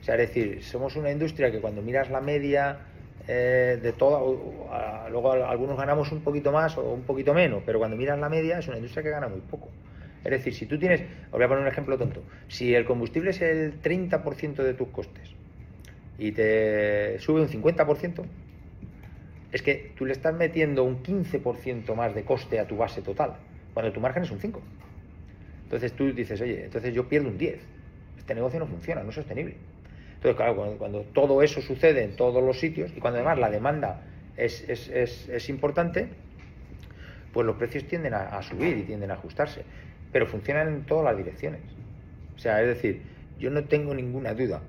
[0.00, 2.78] O sea, es decir, somos una industria que cuando miras la media
[3.28, 4.68] eh, de todo,
[5.10, 8.58] luego algunos ganamos un poquito más o un poquito menos, pero cuando miras la media
[8.58, 9.68] es una industria que gana muy poco.
[10.24, 13.30] Es decir, si tú tienes, os voy a poner un ejemplo tonto, si el combustible
[13.30, 15.30] es el 30% de tus costes
[16.18, 18.24] y te sube un 50%,
[19.50, 23.34] es que tú le estás metiendo un 15% más de coste a tu base total,
[23.74, 24.60] cuando tu margen es un 5%.
[25.72, 27.58] Entonces tú dices, oye, entonces yo pierdo un 10.
[28.18, 29.54] Este negocio no funciona, no es sostenible.
[30.16, 34.02] Entonces, claro, cuando, todo eso sucede en todos los sitios y cuando además la demanda
[34.36, 36.08] es, importante,
[37.32, 39.62] pues los precios tienden a, subir y tienden a ajustarse.
[40.12, 41.62] Pero funcionan en todas las direcciones.
[42.36, 43.00] O sea, es decir,
[43.38, 44.60] yo no tengo ninguna duda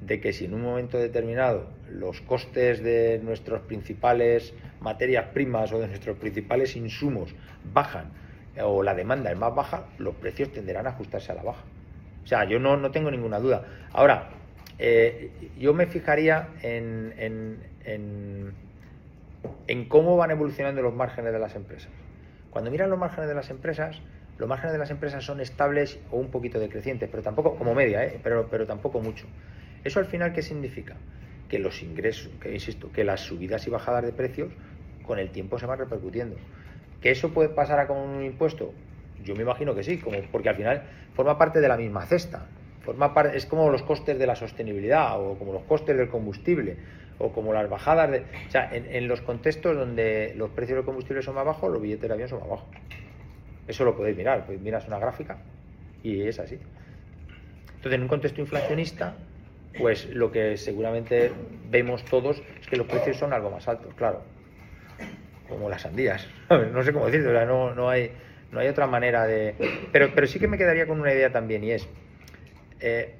[0.00, 5.80] de que si en un momento determinado los costes de nuestras principales materias primas o
[5.80, 7.34] de nuestros principales insumos
[7.74, 8.21] bajan
[8.60, 11.62] o la demanda es más baja, los precios tenderán a ajustarse a la baja.
[12.24, 13.64] O sea, yo no, no tengo ninguna duda.
[13.92, 14.28] Ahora,
[14.78, 18.54] eh, yo me fijaría en, en,
[19.66, 21.90] en, cómo van evolucionando los márgenes de las empresas.
[22.50, 24.00] Cuando miran los márgenes de las empresas,
[24.38, 28.04] los márgenes de las empresas son estables o un poquito decrecientes, pero tampoco como media,
[28.04, 28.20] ¿eh?
[28.22, 29.26] pero, pero tampoco mucho.
[29.84, 30.96] ¿Eso al final qué significa?
[31.48, 34.52] Que los ingresos, que insisto, que las subidas y bajadas de precios
[35.04, 36.36] con el tiempo se van repercutiendo.
[37.02, 38.72] ¿Que eso puede pasar a como un impuesto?
[39.24, 40.82] Yo me imagino que sí, como, porque al final
[41.14, 42.46] forma parte de la misma cesta.
[42.82, 46.76] Forma parte, es como los costes de la sostenibilidad o como los costes del combustible
[47.18, 48.18] o como las bajadas de...
[48.20, 52.08] O sea, en, los contextos donde los precios del combustible son más bajos, los billetes
[52.08, 52.68] de avión son más bajos.
[53.68, 55.38] Eso lo podéis mirar, pues miras una gráfica
[56.02, 56.58] y es así.
[57.76, 59.14] Entonces, en un contexto inflacionista,
[59.78, 61.32] pues lo que seguramente
[61.70, 64.22] vemos todos es que los precios son algo más altos, claro,
[65.52, 68.12] como las sandías, no sé cómo decirlo, no, no, hay,
[68.50, 69.54] no hay otra manera de...
[69.92, 71.88] Pero, pero sí que me quedaría con una idea también y es,
[72.80, 73.14] eh,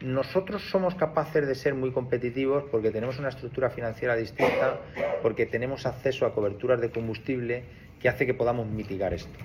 [0.00, 4.78] nosotros somos capaces de ser muy competitivos porque tenemos una estructura financiera distinta,
[5.22, 7.64] porque tenemos acceso a coberturas de combustible
[8.00, 9.38] que hace que podamos mitigar esto.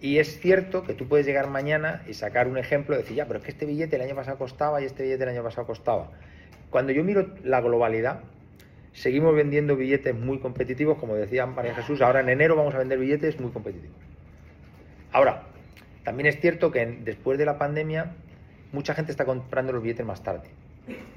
[0.00, 3.26] Y es cierto que tú puedes llegar mañana y sacar un ejemplo y decir, ya,
[3.26, 5.66] pero es que este billete el año pasado costaba y este billete el año pasado
[5.66, 6.10] costaba.
[6.70, 8.20] Cuando yo miro la globalidad,
[8.94, 12.98] seguimos vendiendo billetes muy competitivos, como decía María Jesús, ahora en enero vamos a vender
[12.98, 13.96] billetes muy competitivos.
[15.12, 15.42] Ahora,
[16.04, 18.14] también es cierto que después de la pandemia,
[18.72, 20.48] mucha gente está comprando los billetes más tarde.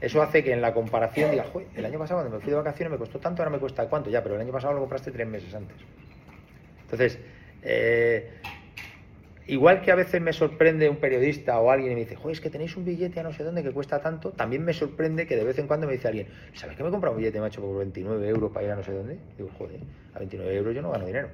[0.01, 2.91] Eso hace que en la comparación diga, el año pasado cuando me fui de vacaciones
[2.91, 5.28] me costó tanto, ahora me cuesta cuánto, ya, pero el año pasado lo compraste tres
[5.28, 5.75] meses antes.
[6.84, 7.19] Entonces,
[7.63, 8.39] eh,
[9.50, 12.41] Igual que a veces me sorprende un periodista o alguien y me dice, joder, es
[12.41, 15.38] que tenéis un billete a no sé dónde que cuesta tanto, también me sorprende que
[15.38, 17.62] de vez en cuando me dice alguien, ¿sabes que me he comprado un billete, macho,
[17.62, 19.18] por 29 euros para ir a no sé dónde?
[19.38, 19.80] Digo, joder,
[20.14, 21.30] a 29 euros yo no gano dinero.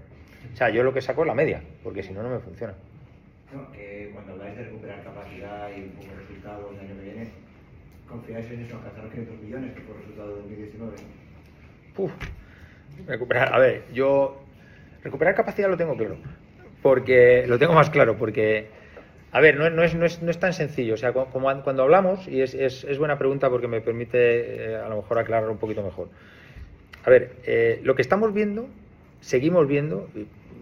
[0.53, 2.75] O sea, yo lo que saco es la media, porque si no, no me funciona.
[3.51, 7.27] No, que cuando habláis de recuperar capacidad y un poco resultados del año que viene,
[8.07, 10.95] ¿confiáis en eso, alcanzar los 500 millones que fue el resultado de 2019?
[11.97, 12.11] Uf,
[13.07, 14.39] recuperar, a ver, yo
[15.03, 16.17] recuperar capacidad lo tengo claro
[16.83, 18.67] porque lo tengo más claro, porque,
[19.31, 20.93] a ver, no, es, no, es, no es, tan sencillo.
[20.93, 24.89] O sea, como, cuando hablamos, y es, es, buena pregunta porque me permite eh, a
[24.89, 26.09] lo mejor aclarar un poquito mejor.
[27.05, 28.67] A ver, eh, lo que estamos viendo,
[29.21, 30.09] seguimos viendo,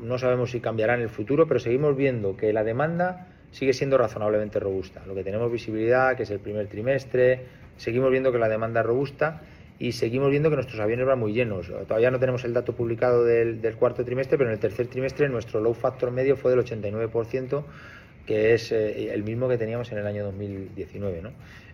[0.02, 3.98] no sabemos si cambiará en el futuro, pero seguimos viendo que la demanda sigue siendo
[3.98, 5.02] razonablemente robusta.
[5.08, 7.42] Lo que tenemos visibilidad, que es el primer trimestre,
[7.78, 9.42] seguimos viendo que la demanda es robusta
[9.82, 11.66] y seguimos viendo que nuestros aviones van muy llenos.
[11.88, 15.60] Todavía no tenemos el dato publicado del, cuarto trimestre, pero en el tercer trimestre nuestro
[15.60, 17.64] low factor medio fue del 89%,
[18.28, 21.24] que es eh, el mismo que teníamos en el año 2019.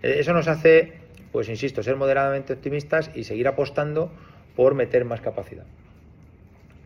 [0.04, 0.94] Eh, eso nos hace,
[1.34, 4.10] pues insisto, ser moderadamente optimistas y seguir apostando
[4.56, 5.66] por meter más capacidad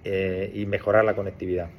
[0.04, 1.70] eh, y mejorar la conectividad.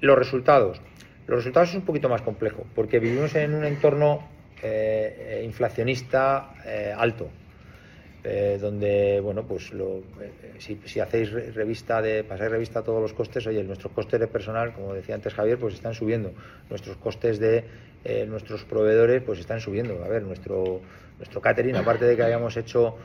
[0.00, 0.80] Los resultados.
[1.26, 4.28] Los resultados es un poquito más complejo, porque vivimos en un entorno
[5.42, 6.54] inflacionista
[6.96, 7.28] alto.
[8.24, 13.12] Eh, donde, bueno, pues lo, eh, si, hacéis revista de, pasáis revista a todos los
[13.12, 16.32] costes, oye, nuestros costes de personal, como decía antes Javier, pues están subiendo.
[16.70, 17.64] Nuestros costes de
[18.04, 20.04] eh, nuestros proveedores, pues están subiendo.
[20.04, 20.80] A ver, nuestro,
[21.18, 22.96] nuestro catering, aparte de que hayamos hecho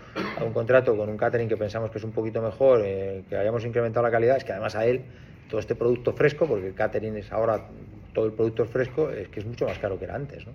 [0.45, 4.05] un contrato con un catering que pensamos que es un poquito mejor, que hayamos incrementado
[4.05, 5.01] la calidad, es que además a él
[5.49, 7.65] todo este producto fresco, porque el catering es ahora
[8.13, 10.45] todo el producto fresco, es que es mucho más caro que era antes.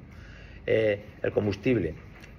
[0.67, 1.95] el combustible.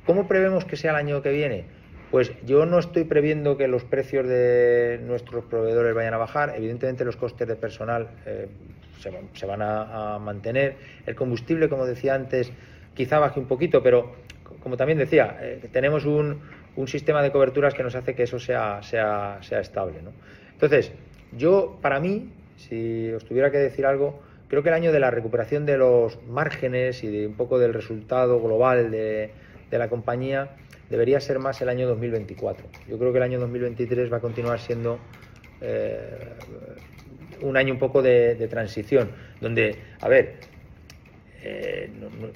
[0.06, 1.83] ¿Cómo prevemos que sea el año que viene?
[2.14, 6.54] Pues yo no estoy previendo que los precios de nuestros proveedores vayan a bajar.
[6.56, 8.50] Evidentemente los costes de personal eh,
[9.34, 10.76] se, van a, mantener.
[11.08, 12.52] El combustible, como decía antes,
[12.94, 14.14] quizá baje un poquito, pero
[14.62, 16.40] como también decía, eh, tenemos un,
[16.86, 18.80] sistema de coberturas que nos hace que eso sea,
[19.60, 19.96] estable.
[20.52, 20.92] Entonces,
[21.36, 25.10] yo, para mí, si os tuviera que decir algo, creo que el año de la
[25.10, 29.32] recuperación de los márgenes y de un poco del resultado global de
[29.72, 30.58] la compañía
[30.94, 32.68] debería ser más el año 2024.
[32.88, 35.00] Yo creo que el año 2023 va a continuar siendo
[35.60, 36.30] eh,
[37.42, 39.10] un año un poco de, transición,
[39.42, 40.36] donde, a ver,
[41.42, 41.90] eh,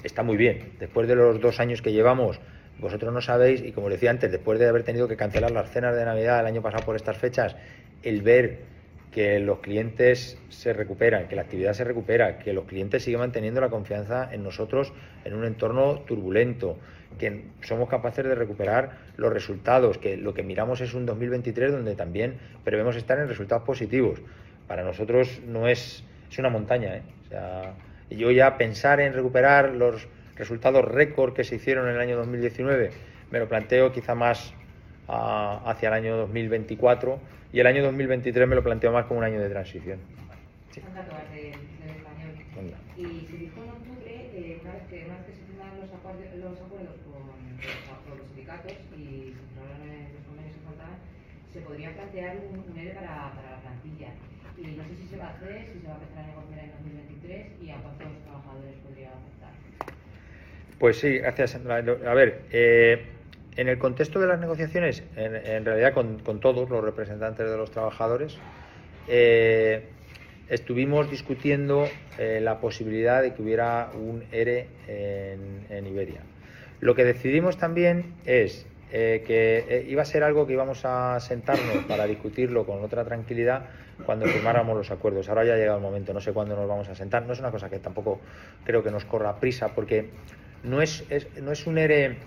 [0.03, 0.71] está muy bien.
[0.79, 2.39] Después de los dos años que llevamos,
[2.79, 5.95] vosotros no sabéis, y como decía antes, después de haber tenido que cancelar las cenas
[5.95, 7.55] de Navidad el año pasado por estas fechas,
[8.01, 8.61] el ver
[9.11, 13.61] que los clientes se recuperan, que la actividad se recupera, que los clientes siguen manteniendo
[13.61, 14.93] la confianza en nosotros
[15.25, 16.79] en un entorno turbulento,
[17.19, 21.95] que somos capaces de recuperar los resultados, que lo que miramos es un 2023 donde
[21.95, 24.19] también prevemos estar en resultados positivos.
[24.67, 26.97] Para nosotros no es, es una montaña.
[26.97, 27.01] ¿eh?
[27.25, 27.73] O sea,
[28.09, 32.91] yo ya pensar en recuperar los, resultados récord que se hicieron en el año 2019,
[33.31, 34.53] me lo planteo quizá más
[35.07, 37.19] ah, hacia el año 2024
[37.53, 39.99] y el año 2023 me lo planteo más como un año de transición.
[40.71, 40.81] Sí.
[42.97, 45.93] Y se dijo en octubre, eh, una, vez que, una vez que se firmaron los
[45.93, 49.85] acuerdos, los acuerdos con, con, los sindicatos y se firmaron
[50.17, 50.97] los convenios que faltaban,
[51.53, 54.09] se podría plantear un, ERE para, para, la plantilla.
[54.57, 56.59] Y no sé si se va a hacer, si se va a empezar a negociar
[56.63, 59.93] en 2023 y a cuántos trabajadores podría afectar.
[60.79, 61.55] Pues sí, gracias.
[61.55, 63.05] A ver, eh,
[63.55, 68.37] en el contexto de las negociaciones, en, realidad con, todos los representantes de los trabajadores,
[69.07, 69.83] eh,
[70.49, 71.87] estuvimos discutiendo
[72.17, 76.21] eh, la posibilidad de que hubiera un ERE en Iberia.
[76.79, 81.19] Lo que decidimos también es eh, que eh, iba a ser algo que íbamos a
[81.19, 83.65] sentarnos para discutirlo con otra tranquilidad
[84.05, 85.27] cuando firmáramos los acuerdos.
[85.27, 87.25] Ahora ya ha llegado el momento, no sé cuándo nos vamos a sentar.
[87.25, 88.21] No es una cosa que tampoco
[88.63, 90.09] creo que nos corra prisa, porque
[90.63, 91.03] no es,
[91.41, 92.17] no es un ERE,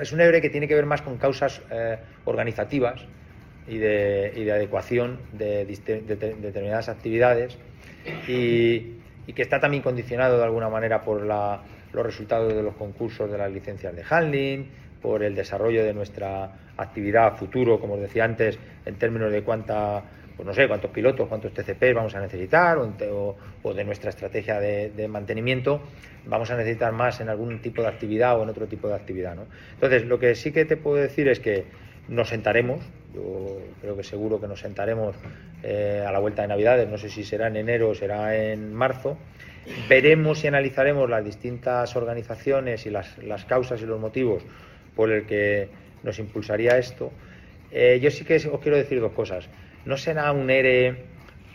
[0.00, 3.04] es un ERE que tiene que ver más con causas eh, organizativas
[3.66, 7.58] y de, adecuación de, de, de, determinadas actividades
[8.26, 8.94] y,
[9.26, 11.62] y, que está también condicionado de alguna manera por la,
[11.92, 14.70] los resultados de los concursos de las licencias de handling,
[15.00, 20.02] por el desarrollo de nuestra actividad futuro, como os decía antes, en términos de cuánta,
[20.36, 25.08] pues no sé, cuántos pilotos, cuántos TCPs vamos a necesitar, o, de nuestra estrategia de,
[25.08, 25.82] mantenimiento,
[26.26, 29.34] vamos a necesitar más en algún tipo de actividad o en otro tipo de actividad.
[29.34, 29.46] ¿no?
[29.74, 31.66] Entonces, lo que sí que te puedo decir es que
[32.08, 32.80] nos sentaremos,
[33.14, 35.14] yo creo que seguro que nos sentaremos
[35.62, 38.72] eh, a la vuelta de Navidades, no sé si será en enero o será en
[38.72, 39.18] marzo,
[39.88, 44.42] veremos y analizaremos las distintas organizaciones y las causas y los motivos
[44.98, 45.68] por el que
[46.02, 47.12] nos impulsaría esto.
[47.70, 49.48] Eh, yo sí que os quiero decir dos cosas.
[49.84, 51.04] No será un ERE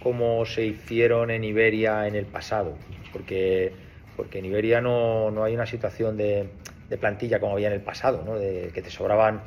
[0.01, 2.77] como se hicieron en Iberia en el pasado,
[3.11, 3.73] porque,
[4.15, 6.47] porque en Iberia no, no hay una situación de,
[6.87, 8.39] de, plantilla como había en el pasado, ¿no?
[8.39, 9.41] de que te sobraban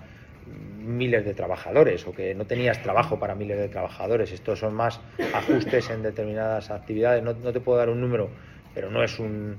[0.79, 4.31] miles de trabajadores o que no tenías trabajo para miles de trabajadores.
[4.31, 5.01] Estos son más
[5.33, 7.23] ajustes en determinadas actividades.
[7.23, 8.29] No, no te puedo dar un número,
[8.75, 9.57] pero no es un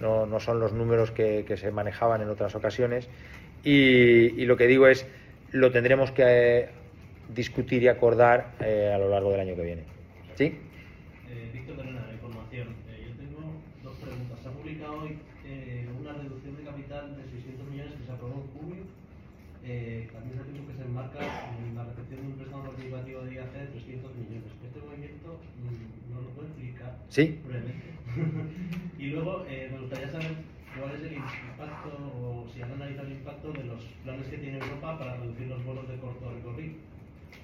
[0.00, 3.08] no, no son los números que, que, se manejaban en otras ocasiones.
[3.64, 5.06] Y, y, lo que digo es,
[5.52, 6.68] lo tendremos que eh,
[7.34, 9.82] discutir y acordar eh, a lo largo del año que viene.
[10.36, 10.56] ¿Sí?
[11.28, 12.68] Eh, Víctor Perena, la información.
[12.68, 13.52] yo tengo
[13.82, 14.38] dos preguntas.
[14.42, 15.18] Se ha publicado hoy
[16.00, 18.98] una reducción de capital de 600 millones que se aprobó en junio
[19.68, 23.20] eh, también se ha dicho que se enmarca en la recepción de un préstamo participativo
[23.20, 24.52] de IAC de 300 millones.
[24.64, 25.28] ¿Este movimiento
[25.60, 27.38] mmm, nos lo puede explicar sí.
[27.44, 27.84] brevemente?
[28.98, 30.32] y luego eh, me gustaría saber
[30.72, 34.56] cuál es el impacto o si han analizado el impacto de los planes que tiene
[34.56, 36.74] Europa para reducir los vuelos de corto recorrido,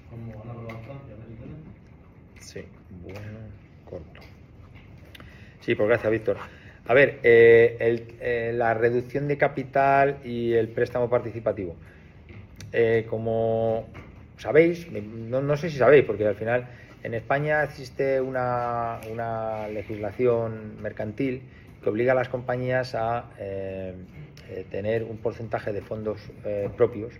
[0.09, 1.69] como han aprobado en Francia, básicamente.
[2.45, 3.39] Sí, bueno,
[3.85, 4.21] corto.
[5.61, 6.37] Sí, pues gracias, Víctor.
[6.87, 11.75] A ver, eh, el, eh, la reducción de capital y el préstamo participativo.
[12.71, 13.87] Eh, como
[14.37, 16.67] sabéis, no, no, sé si sabéis, porque al final
[17.01, 21.41] en España existe una, una legislación mercantil
[21.81, 23.95] que obliga a las compañías a eh,
[24.49, 26.19] eh, tener un porcentaje de fondos
[26.77, 27.15] propios,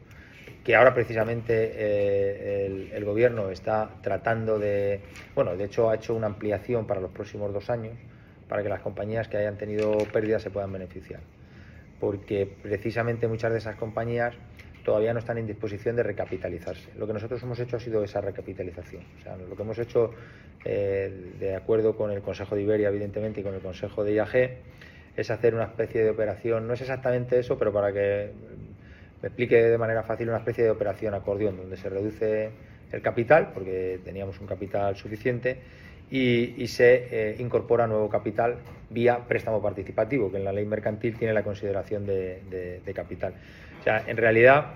[0.65, 4.99] que ahora precisamente el, el, gobierno está tratando de,
[5.35, 7.93] bueno, de hecho ha hecho una ampliación para los próximos dos años,
[8.49, 11.19] para que las compañías que hayan tenido pérdidas se puedan beneficiar.
[11.99, 14.33] Porque precisamente muchas de esas compañías
[14.83, 16.89] todavía no están en disposición de recapitalizarse.
[16.97, 19.03] Lo que nosotros hemos hecho ha sido esa recapitalización.
[19.19, 20.11] O sea, lo que hemos hecho,
[20.63, 24.57] eh, de acuerdo con el Consejo de Iberia, evidentemente, y con el Consejo de IAG,
[25.15, 28.31] es hacer una especie de operación, no es exactamente eso, pero para que
[29.25, 32.51] me explique de manera fácil, una especie de operación acordeón, donde se reduce
[32.91, 35.57] el capital, porque teníamos un capital suficiente,
[36.11, 38.57] y, se eh, incorpora nuevo capital
[38.91, 43.33] vía préstamo participativo, que en la ley mercantil tiene la consideración de, capital.
[43.79, 44.73] O sea, en realidad,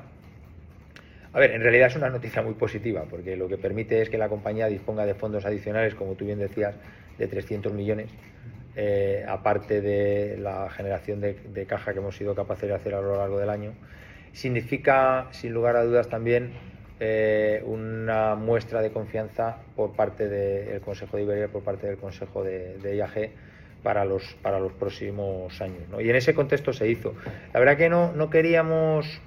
[1.31, 4.17] a ver, en realidad es una noticia muy positiva, porque lo que permite es que
[4.17, 6.73] la compañía disponga de fondos adicionales, como tú bien decías,
[7.19, 8.09] de 300 millones,
[8.75, 13.15] eh, aparte de la generación de, caja que hemos sido capaces de hacer a lo
[13.15, 13.73] largo del año.
[14.33, 16.51] Significa, sin lugar a dudas, también
[16.99, 22.43] eh, una muestra de confianza por parte del Consejo de Iberia, por parte del Consejo
[22.43, 23.31] de, de IAG,
[23.83, 25.87] para los, para los próximos años.
[25.89, 26.01] ¿no?
[26.01, 27.13] Y en ese contexto se hizo.
[27.53, 29.21] La verdad que no, no queríamos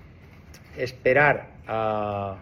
[0.77, 2.39] esperar a,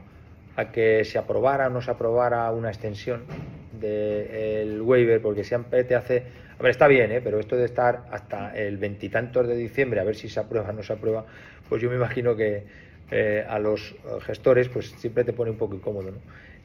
[0.56, 3.24] a, que se aprobara o no se aprobara una extensión
[3.72, 6.49] del de waiver, porque siempre te hace...
[6.60, 7.20] Ver, está bien, ¿eh?
[7.22, 10.72] pero esto de estar hasta el veintitantos de diciembre a ver si se aprueba o
[10.72, 11.24] no se aprueba,
[11.68, 12.64] pues yo me imagino que,
[13.10, 13.96] eh, a los
[14.26, 16.10] gestores, pues siempre te pone un poco incómodo.
[16.10, 16.18] ¿no?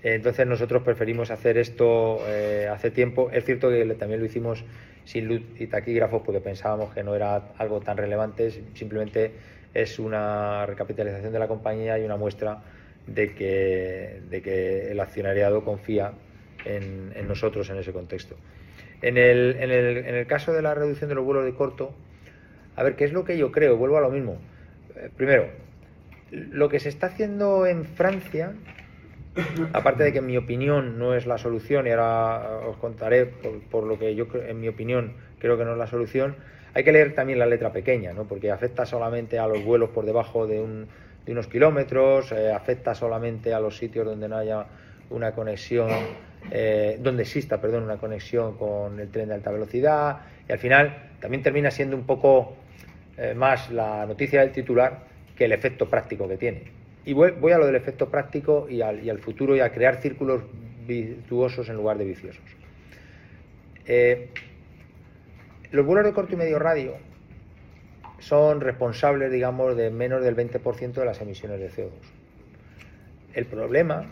[0.03, 3.31] Entonces nosotros preferimos hacer esto eh, hace tiempo.
[3.31, 4.63] Es cierto que también lo hicimos
[5.05, 9.31] sin luz y taquígrafos porque pensábamos que no era algo tan relevante, simplemente
[9.73, 12.61] es una recapitalización de la compañía y una muestra
[13.07, 16.13] de que el accionariado confía
[16.65, 18.35] en, nosotros en ese contexto.
[19.01, 21.93] En el, en, el, en el, caso de la reducción de los vuelos de corto,
[22.75, 23.77] a ver, ¿qué es lo que yo creo?
[23.77, 24.37] Vuelvo a lo mismo.
[24.95, 25.47] Eh, primero,
[26.31, 28.53] lo que se está haciendo en Francia,
[29.73, 33.83] aparte de que en mi opinión no es la solución, y ahora os contaré por,
[33.83, 36.35] lo que yo, en mi opinión, creo que no es la solución,
[36.73, 38.25] hay que leer también la letra pequeña, ¿no?
[38.25, 40.87] porque afecta solamente a los vuelos por debajo de, un,
[41.25, 44.65] de unos kilómetros, eh, afecta solamente a los sitios donde no haya
[45.09, 45.89] una conexión
[46.51, 51.11] eh, donde exista, perdón, una conexión con el tren de alta velocidad y al final
[51.19, 52.55] también termina siendo un poco
[53.17, 56.63] eh, más la noticia del titular que el efecto práctico que tiene.
[57.05, 60.41] Y voy, a lo del efecto práctico y al, futuro y a crear círculos
[60.87, 62.43] virtuosos en lugar de viciosos.
[63.85, 64.29] Eh,
[65.71, 66.95] los vuelos de corto y medio radio
[68.19, 71.91] son responsables, digamos, de menos del 20% de las emisiones de CO2.
[73.35, 74.05] El problema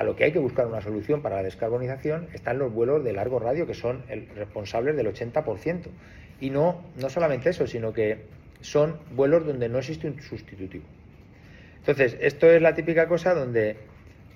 [0.00, 3.12] a lo que hay que buscar una solución para la descarbonización están los vuelos de
[3.12, 4.02] largo radio, que son
[4.34, 5.88] responsables del 80%.
[6.40, 8.24] Y no, no solamente eso, sino que
[8.62, 10.84] son vuelos donde no existe un sustitutivo.
[11.80, 13.76] Entonces, esto es la típica cosa donde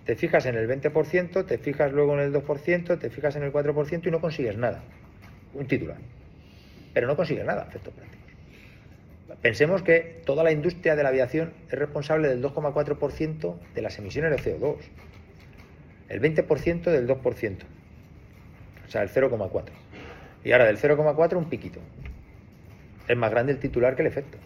[0.05, 3.51] te fijas en el 20%, te fijas luego en el 2%, te fijas en el
[3.51, 4.83] 4% y no consigues nada.
[5.55, 5.97] Un titular.
[6.93, 9.41] Pero no consigues nada, efectos prácticos.
[9.41, 14.31] Pensemos que toda la industria de la aviación es responsable del 2,4% de las emisiones
[14.31, 14.77] de CO2
[16.09, 17.57] el 20% del 2%,
[18.87, 19.63] o sea, el 0,4.
[20.45, 21.81] Y ahora del 0,4 un piquito.
[23.09, 24.39] Es más grande el titular que el efecto.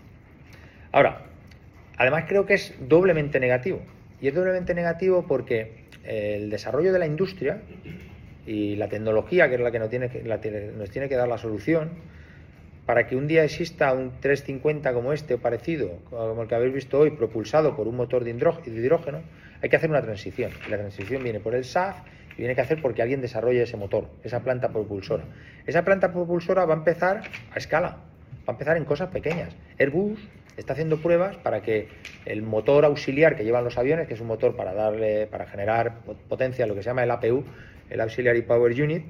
[0.93, 1.23] Ahora,
[1.97, 3.81] además creo que es doblemente negativo.
[4.21, 7.61] Y es doblemente negativo porque el desarrollo de la industria
[8.47, 11.39] y la tecnología, que es la que nos tiene que, nos tiene que dar la
[11.39, 11.91] solución,
[12.87, 16.73] para que un día exista un 350 como este o parecido, como el que habéis
[16.73, 19.21] visto hoy, propulsado por un motor de hidrógeno,
[19.63, 20.51] hay que hacer una transición.
[20.69, 21.97] La transición viene por el SAF
[22.37, 25.25] y viene que hacer porque alguien desarrolle ese motor, esa planta propulsora.
[25.67, 29.55] Esa planta propulsora va a empezar a escala, va a empezar en cosas pequeñas.
[29.79, 30.19] Airbus
[30.57, 31.89] está haciendo pruebas para que
[32.25, 36.01] el motor auxiliar que llevan los aviones, que es un motor para darle, para generar
[36.29, 37.45] potencia, lo que se llama el APU,
[37.91, 39.05] el Auxiliary Power Unit,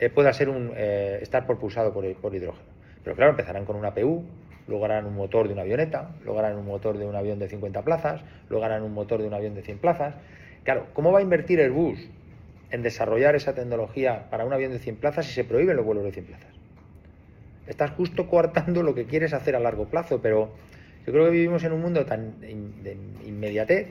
[0.00, 2.64] eh, pueda ser un, eh, estar propulsado por, por hidrógeno.
[3.02, 4.24] Pero claro, empezarán con un APU,
[4.68, 7.48] luego harán un motor de una avioneta, luego harán un motor de un avión de
[7.48, 10.14] 50 plazas, luego harán un motor de un avión de 100 plazas.
[10.62, 11.98] Claro, ¿cómo va a invertir el bus
[12.70, 16.04] en desarrollar esa tecnología para un avión de 100 plazas si se prohíben los vuelos
[16.04, 16.48] de 100 plazas?
[17.66, 20.50] Estás justo coartando lo que quieres hacer a largo plazo, pero
[21.06, 22.96] yo creo que vivimos en un mundo tan de
[23.26, 23.88] inmediatez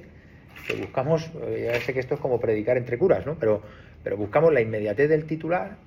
[0.68, 3.36] que buscamos, eh, ya sé que esto es como predicar entre curas, ¿no?
[3.40, 3.62] Pero,
[4.04, 5.78] pero buscamos la inmediatez del titular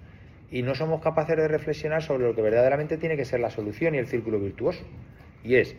[0.51, 3.95] y no somos capaces de reflexionar sobre lo que verdaderamente tiene que ser la solución
[3.95, 4.85] y el círculo virtuoso.
[5.45, 5.77] Y es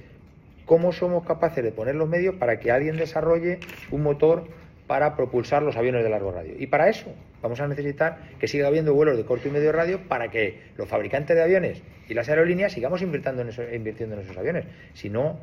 [0.65, 3.59] cómo somos capaces de poner los medios para que alguien desarrolle
[3.91, 4.45] un motor
[4.87, 6.53] para propulsar los aviones de largo radio.
[6.57, 9.99] Y para eso vamos a necesitar que siga habiendo vuelos de corto y medio radio
[10.07, 14.37] para que los fabricantes de aviones y las aerolíneas sigamos invirtiendo en, invirtiendo en esos
[14.37, 14.65] aviones.
[14.93, 15.39] Si no,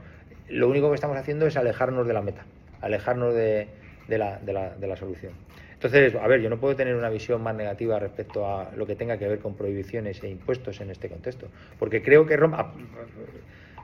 [0.49, 2.45] lo único que estamos haciendo es alejarnos de la meta,
[2.81, 3.69] alejarnos de
[4.09, 5.33] la solución.
[5.79, 8.97] Entonces, a ver, yo no puedo tener una visión más negativa respecto a lo que
[8.97, 11.47] tenga que ver con prohibiciones e impuestos en este contexto,
[11.79, 12.67] porque creo que rompen,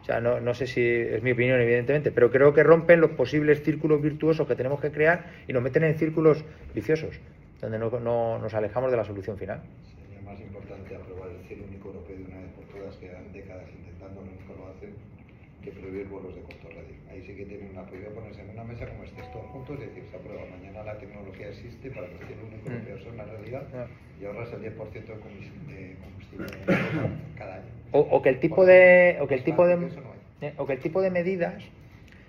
[0.02, 3.62] o sea, no, sé si es mi opinión, evidentemente, pero creo que rompen los posibles
[3.62, 7.14] círculos virtuosos que tenemos que crear y nos meten en círculos viciosos,
[7.60, 9.62] donde no, nos alejamos de la solución final.
[9.94, 13.68] Sería más importante aprobar el cielo único europeo de una vez por todas, que décadas
[13.72, 14.74] intentando no lo
[15.62, 16.42] que prohibir vuelos de
[17.26, 20.04] sí que tienen una prohibición ponerse en una mesa como estés todos juntos y decir,
[20.10, 23.62] se aprueba, mañana la tecnología existe para que el cielo único europeo sea una realidad
[24.20, 26.46] y ahorras el 10% de combustible
[27.38, 27.64] cada año.
[27.92, 29.18] O, que el tipo de...
[29.20, 29.88] O que el tipo de
[30.40, 31.62] eh, o que el tipo de medidas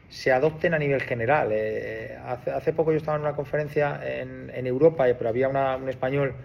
[0.10, 1.50] se adopten a nivel general.
[1.52, 5.90] Eh, hace, hace, poco yo estaba en una conferencia en, en Europa, pero había un
[5.90, 6.36] español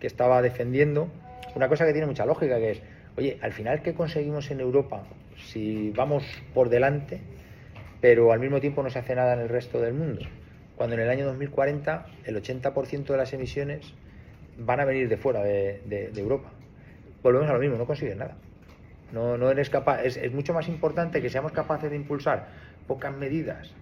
[0.00, 1.08] que estaba defendiendo
[1.54, 2.82] una cosa que tiene mucha lógica, que es,
[3.16, 5.02] oye, al final, ¿qué conseguimos en Europa
[5.46, 7.20] si vamos por delante,
[8.00, 10.22] pero al mismo tiempo no se hace nada en el resto del mundo.
[10.76, 13.92] Cuando en el año 2040 el 80% de las emisiones
[14.58, 16.50] van a venir de fuera de, Europa.
[17.22, 18.36] Volvemos a lo mismo, no consigues nada.
[19.12, 22.48] No, no eres capaz, es, mucho más importante que seamos capaces de impulsar
[22.86, 23.74] pocas medidas,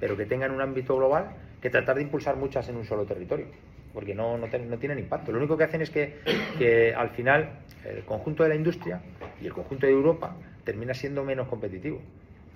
[0.00, 3.46] pero que tengan un ámbito global, que tratar de impulsar muchas en un solo territorio,
[3.92, 4.38] porque no,
[4.78, 5.32] tienen impacto.
[5.32, 6.16] Lo único que hacen es que,
[6.58, 9.00] que al final el conjunto de la industria
[9.40, 12.00] y el conjunto de Europa termina siendo menos competitivo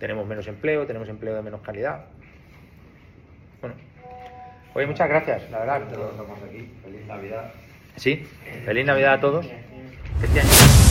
[0.01, 2.07] tenemos menos empleo, tenemos empleo de menos calidad.
[3.61, 3.77] Bueno,
[4.75, 5.83] oye, muchas gracias, la verdad.
[5.93, 6.69] Todos Estamos aquí.
[6.83, 7.53] Feliz Navidad.
[7.97, 8.27] Sí,
[8.65, 9.47] feliz Navidad a todos.
[9.47, 10.90] Este.